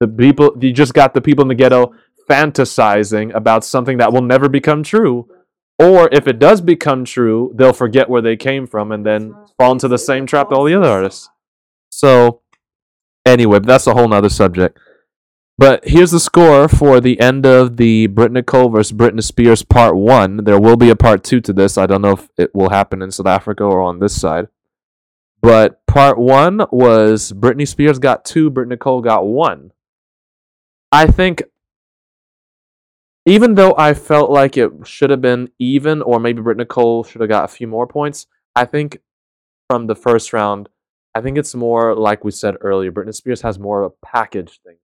the 0.00 0.08
people 0.08 0.56
you 0.60 0.72
just 0.72 0.94
got 0.94 1.14
the 1.14 1.20
people 1.20 1.42
in 1.42 1.48
the 1.48 1.54
ghetto 1.54 1.94
fantasizing 2.28 3.34
about 3.34 3.64
something 3.64 3.98
that 3.98 4.12
will 4.12 4.22
never 4.22 4.48
become 4.48 4.82
true. 4.82 5.28
Or 5.78 6.08
if 6.12 6.26
it 6.28 6.38
does 6.38 6.60
become 6.60 7.04
true, 7.04 7.52
they'll 7.54 7.72
forget 7.72 8.08
where 8.08 8.22
they 8.22 8.36
came 8.36 8.66
from 8.66 8.92
and 8.92 9.04
then 9.04 9.34
fall 9.58 9.72
into 9.72 9.88
the 9.88 9.98
same 9.98 10.26
trap 10.26 10.48
that 10.48 10.56
all 10.56 10.64
the 10.64 10.74
other 10.74 10.88
artists. 10.88 11.28
So 11.90 12.40
anyway, 13.26 13.60
that's 13.60 13.86
a 13.86 13.94
whole 13.94 14.08
nother 14.08 14.28
subject. 14.28 14.78
But 15.58 15.86
here's 15.86 16.10
the 16.10 16.20
score 16.20 16.66
for 16.66 17.00
the 17.00 17.20
end 17.20 17.44
of 17.44 17.76
the 17.76 18.06
Britt 18.06 18.32
Nicole 18.32 18.70
versus 18.70 18.96
Britney 18.96 19.22
Spears 19.22 19.62
part 19.62 19.94
one. 19.94 20.44
There 20.44 20.60
will 20.60 20.76
be 20.76 20.90
a 20.90 20.96
part 20.96 21.22
two 21.22 21.40
to 21.42 21.52
this. 21.52 21.76
I 21.76 21.86
don't 21.86 22.02
know 22.02 22.12
if 22.12 22.28
it 22.36 22.54
will 22.54 22.70
happen 22.70 23.02
in 23.02 23.10
South 23.10 23.26
Africa 23.26 23.64
or 23.64 23.82
on 23.82 23.98
this 24.00 24.18
side. 24.18 24.48
But 25.42 25.84
part 25.86 26.18
one 26.18 26.66
was 26.70 27.32
Britney 27.32 27.68
Spears 27.68 27.98
got 27.98 28.24
two, 28.24 28.48
Britt 28.48 28.68
Nicole 28.68 29.02
got 29.02 29.26
one. 29.26 29.72
I 30.90 31.06
think, 31.06 31.42
even 33.26 33.54
though 33.54 33.74
I 33.76 33.94
felt 33.94 34.30
like 34.30 34.56
it 34.56 34.70
should 34.84 35.10
have 35.10 35.20
been 35.20 35.50
even, 35.58 36.00
or 36.00 36.18
maybe 36.18 36.42
Britt 36.42 36.56
Nicole 36.56 37.04
should 37.04 37.20
have 37.20 37.30
got 37.30 37.44
a 37.44 37.48
few 37.48 37.66
more 37.66 37.86
points, 37.86 38.26
I 38.54 38.64
think 38.64 38.98
from 39.68 39.86
the 39.86 39.94
first 39.94 40.32
round, 40.32 40.68
I 41.14 41.20
think 41.20 41.36
it's 41.36 41.54
more 41.54 41.94
like 41.94 42.24
we 42.24 42.30
said 42.30 42.56
earlier. 42.60 42.90
Britney 42.90 43.14
Spears 43.14 43.42
has 43.42 43.58
more 43.58 43.82
of 43.82 43.92
a 43.92 44.06
package 44.06 44.60
thing. 44.64 44.76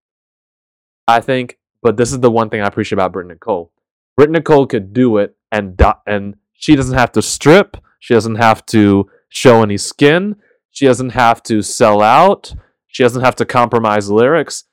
I 1.09 1.20
think, 1.20 1.59
but 1.82 1.96
this 1.96 2.12
is 2.12 2.20
the 2.20 2.30
one 2.30 2.50
thing 2.50 2.61
I 2.61 2.66
appreciate 2.66 2.96
about 2.96 3.14
Britney 3.14 3.28
Nicole. 3.28 3.72
Britney 4.20 4.32
Nicole 4.32 4.66
could 4.66 4.92
do 4.92 5.16
it, 5.16 5.36
and 5.50 5.76
do- 5.76 5.92
and 6.06 6.36
she 6.52 6.76
doesn't 6.76 6.98
have 6.98 7.12
to 7.12 7.22
strip. 7.22 7.78
She 7.98 8.12
doesn't 8.12 8.34
have 8.36 8.64
to 8.66 9.09
show 9.30 9.62
any 9.62 9.78
skin. 9.78 10.36
She 10.70 10.86
doesn't 10.86 11.11
have 11.11 11.42
to 11.44 11.62
sell 11.62 12.02
out. 12.02 12.54
She 12.86 13.02
doesn't 13.02 13.24
have 13.24 13.36
to 13.36 13.46
compromise 13.46 14.11
lyrics. 14.11 14.64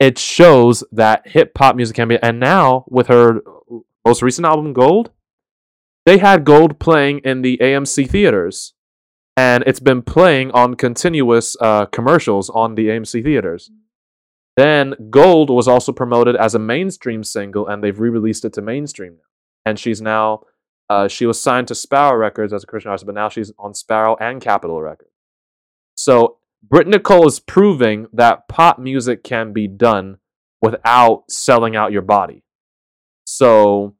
It 0.00 0.18
shows 0.18 0.82
that 0.92 1.28
hip 1.28 1.52
hop 1.56 1.76
music 1.76 1.96
can 1.96 2.08
be. 2.08 2.18
And 2.22 2.40
now 2.40 2.84
with 2.88 3.08
her 3.08 3.40
most 4.06 4.22
recent 4.22 4.46
album, 4.46 4.72
Gold, 4.72 5.10
they 6.06 6.18
had 6.18 6.44
Gold 6.44 6.78
playing 6.78 7.18
in 7.18 7.42
the 7.42 7.58
AMC 7.60 8.08
theaters, 8.08 8.72
and 9.36 9.62
it's 9.66 9.80
been 9.80 10.02
playing 10.02 10.52
on 10.52 10.74
continuous 10.74 11.56
uh, 11.60 11.86
commercials 11.86 12.48
on 12.50 12.76
the 12.76 12.86
AMC 12.88 13.22
theaters. 13.22 13.70
Then 14.56 14.94
Gold 15.10 15.50
was 15.50 15.68
also 15.68 15.92
promoted 15.92 16.34
as 16.34 16.54
a 16.54 16.58
mainstream 16.58 17.22
single, 17.22 17.66
and 17.66 17.82
they've 17.82 17.98
re-released 17.98 18.44
it 18.44 18.54
to 18.54 18.62
mainstream. 18.62 19.18
And 19.66 19.78
she's 19.78 20.00
now 20.00 20.42
uh, 20.88 21.08
she 21.08 21.26
was 21.26 21.40
signed 21.40 21.68
to 21.68 21.74
Sparrow 21.74 22.16
Records 22.16 22.52
as 22.52 22.62
a 22.62 22.66
Christian 22.66 22.90
artist, 22.90 23.06
but 23.06 23.14
now 23.14 23.28
she's 23.28 23.52
on 23.58 23.74
Sparrow 23.74 24.16
and 24.20 24.40
Capitol 24.40 24.80
Records. 24.80 25.10
So 25.96 26.38
Britt 26.62 26.86
Nicole 26.86 27.26
is 27.26 27.40
proving 27.40 28.06
that 28.12 28.48
pop 28.48 28.78
music 28.78 29.24
can 29.24 29.52
be 29.52 29.66
done 29.66 30.18
without 30.62 31.24
selling 31.30 31.76
out 31.76 31.92
your 31.92 32.02
body. 32.02 32.42
So, 33.24 33.94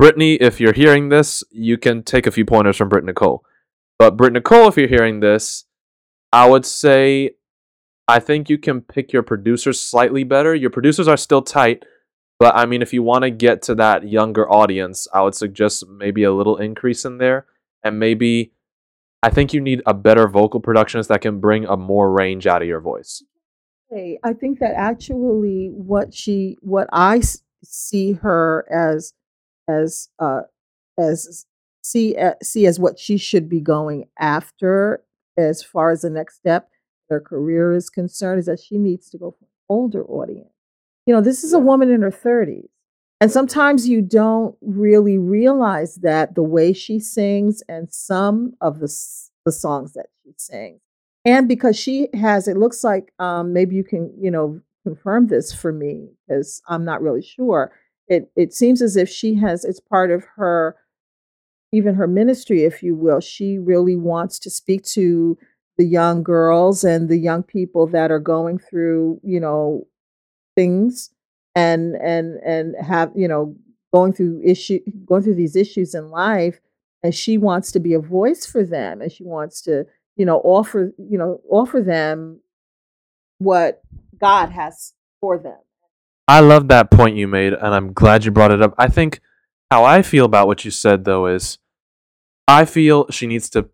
Britney, 0.00 0.38
if 0.40 0.60
you're 0.60 0.72
hearing 0.72 1.08
this, 1.08 1.42
you 1.50 1.78
can 1.78 2.02
take 2.02 2.26
a 2.26 2.30
few 2.30 2.44
pointers 2.44 2.76
from 2.76 2.88
Britt 2.88 3.04
Nicole. 3.04 3.44
But 3.98 4.16
Britt 4.16 4.32
Nicole, 4.32 4.68
if 4.68 4.76
you're 4.76 4.88
hearing 4.88 5.20
this, 5.20 5.64
I 6.32 6.48
would 6.48 6.66
say 6.66 7.36
I 8.06 8.20
think 8.20 8.50
you 8.50 8.58
can 8.58 8.80
pick 8.80 9.12
your 9.12 9.22
producers 9.22 9.80
slightly 9.80 10.24
better. 10.24 10.54
Your 10.54 10.70
producers 10.70 11.08
are 11.08 11.16
still 11.16 11.42
tight, 11.42 11.84
but 12.38 12.54
I 12.54 12.66
mean, 12.66 12.82
if 12.82 12.92
you 12.92 13.02
want 13.02 13.22
to 13.22 13.30
get 13.30 13.62
to 13.62 13.74
that 13.76 14.08
younger 14.08 14.50
audience, 14.50 15.08
I 15.12 15.22
would 15.22 15.34
suggest 15.34 15.88
maybe 15.88 16.22
a 16.22 16.32
little 16.32 16.56
increase 16.56 17.04
in 17.04 17.18
there, 17.18 17.46
and 17.82 17.98
maybe 17.98 18.52
I 19.22 19.30
think 19.30 19.54
you 19.54 19.60
need 19.60 19.82
a 19.86 19.94
better 19.94 20.28
vocal 20.28 20.60
productionist 20.60 21.08
that 21.08 21.22
can 21.22 21.40
bring 21.40 21.64
a 21.64 21.76
more 21.76 22.12
range 22.12 22.46
out 22.46 22.60
of 22.60 22.68
your 22.68 22.80
voice. 22.80 23.22
Hey, 23.90 24.18
I 24.22 24.34
think 24.34 24.58
that 24.58 24.74
actually 24.74 25.70
what 25.72 26.12
she, 26.12 26.58
what 26.60 26.88
I 26.92 27.22
see 27.62 28.12
her 28.12 28.66
as, 28.70 29.14
as, 29.68 30.08
uh, 30.18 30.42
as 30.98 31.46
see 31.84 32.16
uh, 32.16 32.32
see 32.42 32.66
as 32.66 32.80
what 32.80 32.98
she 32.98 33.16
should 33.16 33.48
be 33.48 33.60
going 33.60 34.08
after 34.18 35.04
as 35.36 35.62
far 35.62 35.90
as 35.90 36.00
the 36.00 36.10
next 36.10 36.36
step 36.36 36.68
her 37.10 37.20
career 37.20 37.72
is 37.72 37.90
concerned 37.90 38.40
is 38.40 38.46
that 38.46 38.60
she 38.60 38.78
needs 38.78 39.10
to 39.10 39.18
go 39.18 39.30
for 39.32 39.44
an 39.44 39.50
older 39.68 40.04
audience. 40.04 40.48
You 41.06 41.14
know, 41.14 41.20
this 41.20 41.44
is 41.44 41.52
a 41.52 41.58
woman 41.58 41.90
in 41.90 42.02
her 42.02 42.10
30s. 42.10 42.68
And 43.20 43.30
sometimes 43.30 43.88
you 43.88 44.02
don't 44.02 44.56
really 44.60 45.18
realize 45.18 45.96
that 45.96 46.34
the 46.34 46.42
way 46.42 46.72
she 46.72 46.98
sings 46.98 47.62
and 47.68 47.92
some 47.92 48.54
of 48.60 48.80
the 48.80 48.92
the 49.46 49.52
songs 49.52 49.92
that 49.92 50.06
she 50.22 50.32
sings. 50.36 50.80
And 51.24 51.48
because 51.48 51.78
she 51.78 52.08
has 52.14 52.48
it 52.48 52.56
looks 52.56 52.82
like 52.84 53.12
um 53.18 53.52
maybe 53.52 53.76
you 53.76 53.84
can, 53.84 54.12
you 54.20 54.30
know, 54.30 54.60
confirm 54.86 55.28
this 55.28 55.52
for 55.52 55.72
me 55.72 56.10
because 56.26 56.60
I'm 56.68 56.84
not 56.84 57.02
really 57.02 57.22
sure. 57.22 57.72
It 58.08 58.30
it 58.36 58.52
seems 58.52 58.82
as 58.82 58.96
if 58.96 59.08
she 59.08 59.34
has 59.36 59.64
it's 59.64 59.80
part 59.80 60.10
of 60.10 60.24
her 60.36 60.76
even 61.72 61.94
her 61.96 62.06
ministry, 62.06 62.64
if 62.64 62.82
you 62.82 62.94
will, 62.94 63.20
she 63.20 63.58
really 63.58 63.96
wants 63.96 64.38
to 64.40 64.50
speak 64.50 64.84
to 64.84 65.36
the 65.76 65.84
young 65.84 66.22
girls 66.22 66.84
and 66.84 67.08
the 67.08 67.16
young 67.16 67.42
people 67.42 67.86
that 67.88 68.10
are 68.10 68.20
going 68.20 68.58
through, 68.58 69.20
you 69.22 69.40
know, 69.40 69.86
things 70.56 71.10
and 71.54 71.94
and 71.96 72.36
and 72.44 72.74
have, 72.84 73.10
you 73.14 73.28
know, 73.28 73.56
going 73.92 74.12
through 74.12 74.40
issue 74.44 74.80
going 75.06 75.22
through 75.22 75.34
these 75.34 75.56
issues 75.56 75.94
in 75.94 76.10
life 76.10 76.60
and 77.02 77.14
she 77.14 77.38
wants 77.38 77.70
to 77.72 77.80
be 77.80 77.94
a 77.94 78.00
voice 78.00 78.46
for 78.46 78.64
them 78.64 79.00
and 79.00 79.12
she 79.12 79.24
wants 79.24 79.60
to, 79.62 79.84
you 80.16 80.24
know, 80.24 80.40
offer, 80.40 80.92
you 80.98 81.18
know, 81.18 81.40
offer 81.50 81.80
them 81.80 82.40
what 83.38 83.82
God 84.18 84.50
has 84.50 84.94
for 85.20 85.38
them. 85.38 85.58
I 86.26 86.40
love 86.40 86.68
that 86.68 86.90
point 86.90 87.16
you 87.16 87.28
made, 87.28 87.52
and 87.52 87.74
I'm 87.74 87.92
glad 87.92 88.24
you 88.24 88.30
brought 88.30 88.50
it 88.50 88.62
up. 88.62 88.74
I 88.78 88.88
think 88.88 89.20
how 89.70 89.84
I 89.84 90.02
feel 90.02 90.24
about 90.24 90.46
what 90.46 90.64
you 90.64 90.70
said, 90.70 91.04
though, 91.04 91.26
is 91.26 91.58
I 92.48 92.64
feel 92.64 93.10
she 93.10 93.26
needs 93.26 93.50
to 93.50 93.68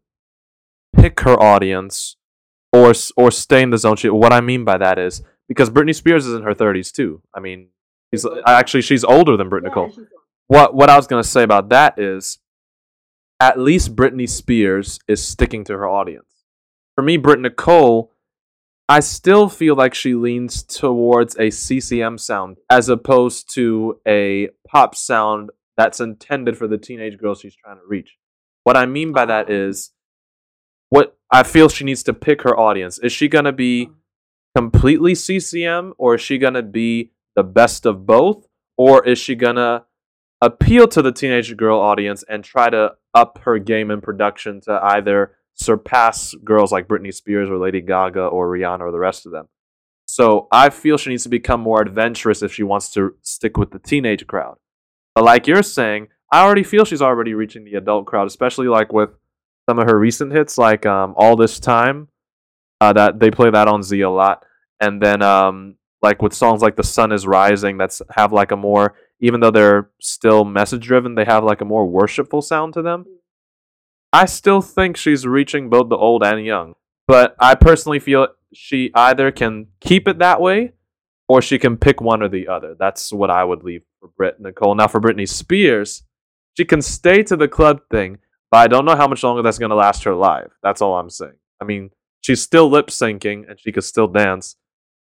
pick 0.94 1.20
her 1.20 1.40
audience 1.40 2.16
or 2.72 2.92
or 3.16 3.30
stay 3.30 3.62
in 3.62 3.70
the 3.70 3.78
zone. 3.78 3.96
She, 3.96 4.08
what 4.08 4.32
I 4.32 4.40
mean 4.40 4.64
by 4.64 4.78
that 4.78 4.98
is 4.98 5.22
because 5.48 5.70
Britney 5.70 5.94
Spears 5.94 6.26
is 6.26 6.34
in 6.34 6.42
her 6.42 6.54
30s 6.54 6.92
too. 6.92 7.22
I 7.34 7.40
mean, 7.40 7.68
she's 8.12 8.26
actually 8.46 8.82
she's 8.82 9.04
older 9.04 9.36
than 9.36 9.50
Britney 9.50 9.64
Nicole. 9.64 9.92
What 10.46 10.74
what 10.74 10.90
I 10.90 10.96
was 10.96 11.06
gonna 11.06 11.24
say 11.24 11.42
about 11.42 11.68
that 11.70 11.98
is, 11.98 12.38
at 13.40 13.58
least 13.58 13.96
Britney 13.96 14.28
Spears 14.28 14.98
is 15.08 15.26
sticking 15.26 15.64
to 15.64 15.72
her 15.74 15.88
audience. 15.88 16.26
For 16.94 17.02
me, 17.02 17.18
Britney 17.18 17.42
Nicole, 17.42 18.12
I 18.88 19.00
still 19.00 19.48
feel 19.48 19.76
like 19.76 19.94
she 19.94 20.14
leans 20.14 20.62
towards 20.62 21.36
a 21.38 21.50
CCM 21.50 22.18
sound 22.18 22.58
as 22.68 22.88
opposed 22.88 23.52
to 23.54 24.00
a 24.06 24.48
pop 24.66 24.94
sound 24.94 25.50
that's 25.76 26.00
intended 26.00 26.58
for 26.58 26.68
the 26.68 26.76
teenage 26.76 27.16
girls 27.16 27.40
she's 27.40 27.56
trying 27.56 27.76
to 27.76 27.86
reach. 27.88 28.18
What 28.64 28.76
I 28.76 28.86
mean 28.86 29.12
by 29.12 29.24
that 29.26 29.48
is, 29.48 29.92
what 30.90 31.16
I 31.30 31.42
feel 31.44 31.68
she 31.68 31.84
needs 31.84 32.02
to 32.04 32.12
pick 32.12 32.42
her 32.42 32.58
audience. 32.58 32.98
Is 32.98 33.12
she 33.12 33.28
gonna 33.28 33.52
be 33.52 33.86
mm. 33.86 33.94
completely 34.54 35.14
CCM 35.14 35.94
or 35.96 36.16
is 36.16 36.20
she 36.20 36.36
gonna 36.36 36.62
be 36.62 37.12
the 37.34 37.42
best 37.42 37.86
of 37.86 38.04
both? 38.04 38.46
Or 38.76 39.06
is 39.06 39.18
she 39.18 39.34
gonna 39.34 39.84
appeal 40.42 40.88
to 40.88 41.02
the 41.02 41.12
teenage 41.12 41.56
girl 41.56 41.78
audience 41.78 42.24
and 42.28 42.44
try 42.44 42.70
to 42.70 42.92
up 43.14 43.38
her 43.42 43.58
game 43.58 43.90
in 43.90 44.00
production 44.00 44.60
to 44.62 44.80
either 44.82 45.36
surpass 45.54 46.34
girls 46.44 46.72
like 46.72 46.88
Britney 46.88 47.12
Spears 47.12 47.50
or 47.50 47.58
Lady 47.58 47.80
Gaga 47.80 48.24
or 48.26 48.48
Rihanna 48.48 48.80
or 48.80 48.92
the 48.92 48.98
rest 48.98 49.26
of 49.26 49.32
them? 49.32 49.48
So 50.06 50.48
I 50.50 50.70
feel 50.70 50.96
she 50.96 51.10
needs 51.10 51.22
to 51.22 51.28
become 51.28 51.60
more 51.60 51.80
adventurous 51.80 52.42
if 52.42 52.52
she 52.52 52.64
wants 52.64 52.90
to 52.92 53.14
stick 53.22 53.56
with 53.56 53.70
the 53.70 53.78
teenage 53.78 54.26
crowd. 54.26 54.56
But 55.14 55.24
like 55.24 55.46
you're 55.46 55.62
saying, 55.62 56.08
I 56.32 56.42
already 56.42 56.62
feel 56.64 56.84
she's 56.84 57.02
already 57.02 57.34
reaching 57.34 57.64
the 57.64 57.74
adult 57.74 58.06
crowd, 58.06 58.26
especially 58.26 58.66
like 58.66 58.92
with 58.92 59.10
some 59.70 59.78
of 59.78 59.86
her 59.86 59.96
recent 59.96 60.32
hits, 60.32 60.58
like 60.58 60.84
um, 60.84 61.14
"All 61.16 61.36
This 61.36 61.60
Time." 61.60 62.08
Uh, 62.80 62.92
that 62.92 63.20
they 63.20 63.30
play 63.30 63.50
that 63.50 63.68
on 63.68 63.84
Z 63.84 64.00
a 64.00 64.10
lot, 64.10 64.44
and 64.80 65.00
then 65.00 65.22
um, 65.22 65.76
like 66.02 66.20
with 66.20 66.34
songs 66.34 66.60
like 66.60 66.74
"The 66.74 66.82
Sun 66.82 67.12
Is 67.12 67.24
Rising," 67.24 67.78
that's 67.78 68.02
have 68.16 68.32
like 68.32 68.50
a 68.50 68.56
more, 68.56 68.96
even 69.20 69.38
though 69.38 69.52
they're 69.52 69.90
still 70.00 70.44
message 70.44 70.84
driven, 70.84 71.14
they 71.14 71.24
have 71.24 71.44
like 71.44 71.60
a 71.60 71.64
more 71.64 71.86
worshipful 71.86 72.42
sound 72.42 72.74
to 72.74 72.82
them. 72.82 73.04
I 74.12 74.24
still 74.24 74.60
think 74.60 74.96
she's 74.96 75.24
reaching 75.24 75.70
both 75.70 75.88
the 75.88 75.96
old 75.96 76.24
and 76.24 76.44
young, 76.44 76.74
but 77.06 77.36
I 77.38 77.54
personally 77.54 78.00
feel 78.00 78.26
she 78.52 78.90
either 78.96 79.30
can 79.30 79.68
keep 79.80 80.08
it 80.08 80.18
that 80.18 80.40
way 80.40 80.72
or 81.28 81.40
she 81.40 81.60
can 81.60 81.76
pick 81.76 82.00
one 82.00 82.24
or 82.24 82.28
the 82.28 82.48
other. 82.48 82.74
That's 82.76 83.12
what 83.12 83.30
I 83.30 83.44
would 83.44 83.62
leave 83.62 83.82
for 84.00 84.08
Britt 84.16 84.40
Nicole. 84.40 84.74
Now 84.74 84.88
for 84.88 85.00
Britney 85.00 85.28
Spears, 85.28 86.02
she 86.56 86.64
can 86.64 86.82
stay 86.82 87.22
to 87.22 87.36
the 87.36 87.46
club 87.46 87.82
thing, 87.88 88.18
but 88.50 88.58
I 88.58 88.66
don't 88.66 88.84
know 88.84 88.96
how 88.96 89.08
much 89.08 89.22
longer 89.22 89.42
that's 89.42 89.58
going 89.58 89.70
to 89.70 89.76
last 89.76 90.04
her 90.04 90.14
live. 90.14 90.50
That's 90.62 90.82
all 90.82 90.98
I'm 90.98 91.10
saying. 91.10 91.36
I 91.60 91.64
mean, 91.64 91.90
she's 92.20 92.40
still 92.40 92.68
lip 92.68 92.88
syncing 92.88 93.48
and 93.48 93.58
she 93.58 93.72
could 93.72 93.84
still 93.84 94.08
dance, 94.08 94.56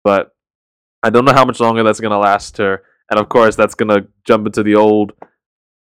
but 0.05 0.35
I 1.03 1.11
don't 1.11 1.25
know 1.25 1.33
how 1.33 1.45
much 1.45 1.61
longer 1.61 1.83
that's 1.83 2.01
going 2.01 2.13
to 2.13 2.19
last 2.19 2.59
her. 2.59 2.83
And 3.11 3.19
of 3.19 3.29
course, 3.29 3.57
that's 3.57 3.75
going 3.75 3.89
to 3.89 4.07
jump 4.25 4.47
into 4.47 4.63
the 4.63 4.77
old 4.77 5.13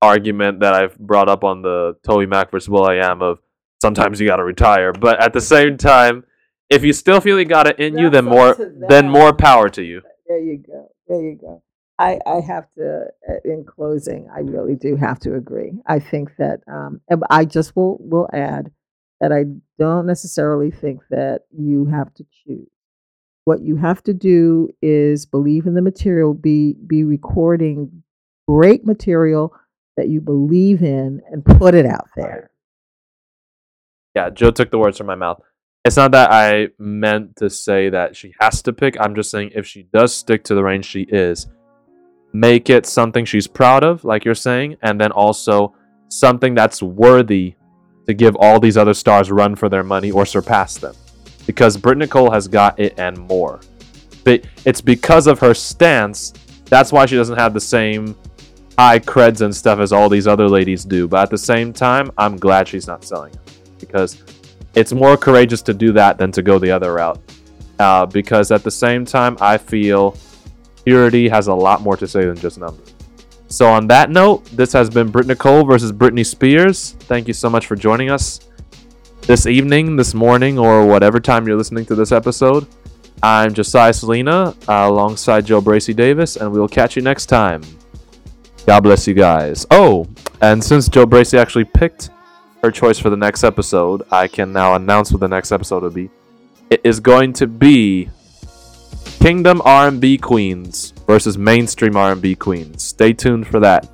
argument 0.01 0.60
that 0.60 0.74
I've 0.74 0.97
brought 0.97 1.30
up 1.30 1.43
on 1.43 1.62
the 1.62 1.97
TobyMac 2.08 2.51
versus 2.51 2.70
will.i.am 2.70 3.22
of 3.22 3.39
sometimes 3.82 4.20
you 4.20 4.28
got 4.28 4.38
to 4.38 4.43
retire. 4.43 4.93
But 4.93 5.22
at 5.22 5.34
the 5.34 5.41
same 5.41 5.78
time, 5.78 6.24
if 6.70 6.84
you 6.84 6.93
still 6.93 7.20
feel 7.22 7.39
you 7.39 7.45
got 7.45 7.68
it 7.68 7.80
in 7.80 7.97
you, 7.97 8.10
then 8.10 8.26
more 8.26 8.55
then 8.89 9.10
more 9.10 9.34
power 9.34 9.70
to 9.70 9.82
you. 9.82 10.01
There 10.28 10.39
you 10.39 10.58
go. 10.58 10.91
There 11.08 11.22
you 11.22 11.38
go. 11.39 11.64
I, 12.00 12.20
I 12.28 12.41
have 12.41 12.72
to, 12.78 13.06
uh, 13.28 13.34
in 13.43 13.66
closing, 13.66 14.30
I 14.34 14.39
really 14.39 14.76
do 14.76 14.95
have 14.95 15.20
to 15.20 15.36
agree. 15.36 15.74
I 15.88 16.00
think 16.00 16.36
that 16.38 16.62
um, 16.72 17.02
I 17.30 17.45
just 17.45 17.76
will 17.76 17.98
will 18.00 18.30
add 18.32 18.72
that 19.20 19.32
I 19.32 19.45
don't 19.80 20.06
necessarily 20.06 20.70
think 20.70 21.02
that 21.10 21.41
you 21.52 21.86
have 21.86 22.14
to 22.16 22.26
choose. 22.45 22.68
What 23.45 23.62
you 23.62 23.78
have 23.78 24.04
to 24.04 24.14
do 24.14 24.70
is 24.82 25.26
believe 25.26 25.66
in 25.66 25.74
the 25.74 25.82
material, 25.82 26.34
be 26.34 26.76
be 26.86 27.04
recording 27.04 28.04
great 28.48 28.86
material 28.86 29.56
that 29.95 30.10
you 30.10 30.22
believe 30.22 30.84
in, 30.84 31.22
and 31.32 31.43
put 31.43 31.74
it 31.74 31.86
out 31.86 32.08
there. 32.16 32.52
Yeah, 34.16 34.30
Joe 34.30 34.52
took 34.52 34.70
the 34.70 34.78
words 34.78 34.98
from 34.98 35.08
my 35.08 35.16
mouth. 35.16 35.41
It's 35.84 35.95
not 35.95 36.12
that 36.12 36.32
I 36.32 36.68
meant 36.78 37.38
to 37.38 37.50
say 37.50 37.89
that 37.89 38.16
she 38.16 38.34
has 38.41 38.62
to 38.64 38.74
pick. 38.74 38.98
I'm 39.00 39.16
just 39.16 39.32
saying 39.32 39.52
if 39.56 39.66
she 39.66 39.84
does 39.93 40.14
stick 40.14 40.43
to 40.45 40.56
the 40.56 40.64
range 40.64 40.86
she 40.86 41.04
is, 41.04 41.48
make 42.34 42.70
it 42.70 42.86
something 42.86 43.26
she's 43.26 43.48
proud 43.48 43.84
of, 43.84 44.04
like 44.04 44.26
you're 44.26 44.36
saying, 44.36 44.78
and 44.82 45.00
then 45.00 45.12
also 45.12 45.76
something 46.10 46.56
that's 46.56 46.82
worthy 46.82 47.56
to 48.06 48.14
give 48.14 48.36
all 48.38 48.60
these 48.60 48.78
other 48.78 48.94
stars 48.94 49.32
run 49.32 49.56
for 49.56 49.70
their 49.70 49.84
money 49.84 50.12
or 50.12 50.26
surpass 50.26 50.78
them. 50.78 50.96
Because 51.46 51.78
Britt 51.78 51.98
Nicole 51.98 52.32
has 52.32 52.48
got 52.48 52.80
it 52.80 52.98
and 52.98 53.18
more. 53.18 53.60
But 54.24 54.46
it's 54.66 54.82
because 54.82 55.28
of 55.28 55.40
her 55.40 55.54
stance. 55.54 56.34
That's 56.66 56.92
why 56.92 57.06
she 57.06 57.16
doesn't 57.16 57.38
have 57.38 57.54
the 57.54 57.62
same 57.62 58.16
high 58.78 59.00
creds 59.00 59.42
and 59.42 59.56
stuff 59.56 59.80
as 59.80 59.92
all 59.92 60.10
these 60.10 60.28
other 60.28 60.48
ladies 60.48 60.86
do. 60.86 61.08
But 61.08 61.24
at 61.24 61.30
the 61.30 61.38
same 61.38 61.74
time, 61.74 62.12
I'm 62.18 62.38
glad 62.38 62.68
she's 62.68 62.88
not 62.88 63.04
selling 63.04 63.34
it 63.34 63.40
because 63.80 64.24
it's 64.76 64.94
more 64.94 65.18
courageous 65.18 65.62
to 65.64 65.74
do 65.74 65.92
that 65.94 66.18
than 66.18 66.32
to 66.34 66.42
go 66.42 66.60
the 66.60 66.72
other 66.72 66.94
route. 66.94 67.20
Uh, 67.80 68.06
because 68.06 68.52
at 68.52 68.64
the 68.64 68.72
same 68.72 69.06
time, 69.06 69.38
I 69.40 69.58
feel 69.58 70.18
purity 70.88 71.28
has 71.28 71.48
a 71.48 71.54
lot 71.54 71.82
more 71.82 71.98
to 71.98 72.08
say 72.08 72.24
than 72.24 72.38
just 72.38 72.58
numbers. 72.58 72.94
So 73.50 73.68
on 73.68 73.88
that 73.88 74.10
note, 74.10 74.46
this 74.46 74.72
has 74.72 74.90
been 74.90 75.12
Britt 75.12 75.28
Nicole 75.28 75.66
versus 75.66 75.92
Britney 75.92 76.26
Spears. 76.26 76.92
Thank 77.12 77.28
you 77.28 77.34
so 77.34 77.50
much 77.50 77.66
for 77.66 77.76
joining 77.76 78.10
us 78.10 78.40
this 79.24 79.48
evening, 79.48 79.98
this 79.98 80.14
morning, 80.14 80.58
or 80.58 80.86
whatever 80.86 81.20
time 81.20 81.46
you're 81.46 81.58
listening 81.58 81.86
to 81.88 81.96
this 81.96 82.14
episode. 82.14 82.68
I'm 83.22 83.54
Josiah 83.54 83.92
Selena 83.92 84.56
uh, 84.70 84.88
alongside 84.88 85.46
Jo'Bracie 85.46 85.94
Davis, 85.94 86.38
and 86.38 86.54
we'll 86.54 86.70
catch 86.70 86.96
you 86.96 87.02
next 87.02 87.26
time. 87.26 87.62
God 88.66 88.80
bless 88.80 89.06
you 89.10 89.14
guys. 89.14 89.66
Oh, 89.70 90.08
and 90.40 90.64
since 90.64 90.88
Joe 90.88 91.06
Bracy 91.06 91.38
actually 91.38 91.66
picked 91.66 92.12
her 92.64 92.72
choice 92.72 92.98
for 92.98 93.10
the 93.10 93.18
next 93.18 93.44
episode, 93.44 94.04
I 94.10 94.30
can 94.30 94.54
now 94.54 94.76
announce 94.76 95.12
what 95.12 95.20
the 95.20 95.28
next 95.28 95.52
episode 95.52 95.84
will 95.84 95.90
be. 95.90 96.10
It 96.70 96.80
is 96.86 97.02
going 97.02 97.34
to 97.34 97.48
be 97.48 98.10
Kingdom 99.20 99.62
R&B 99.66 100.18
Queens 100.20 100.93
versus 101.08 101.38
Mainstream 101.38 101.95
R&B 101.95 102.36
Queens. 102.36 102.84
Stay 102.84 103.14
tuned 103.14 103.47
for 103.47 103.60
that. 103.60 103.89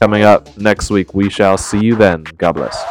Coming 0.00 0.22
up 0.22 0.56
next 0.58 0.90
week, 0.90 1.14
we 1.14 1.30
shall 1.30 1.56
see 1.56 1.80
you 1.80 1.96
then. 1.96 2.24
God 2.38 2.52
bless. 2.52 2.84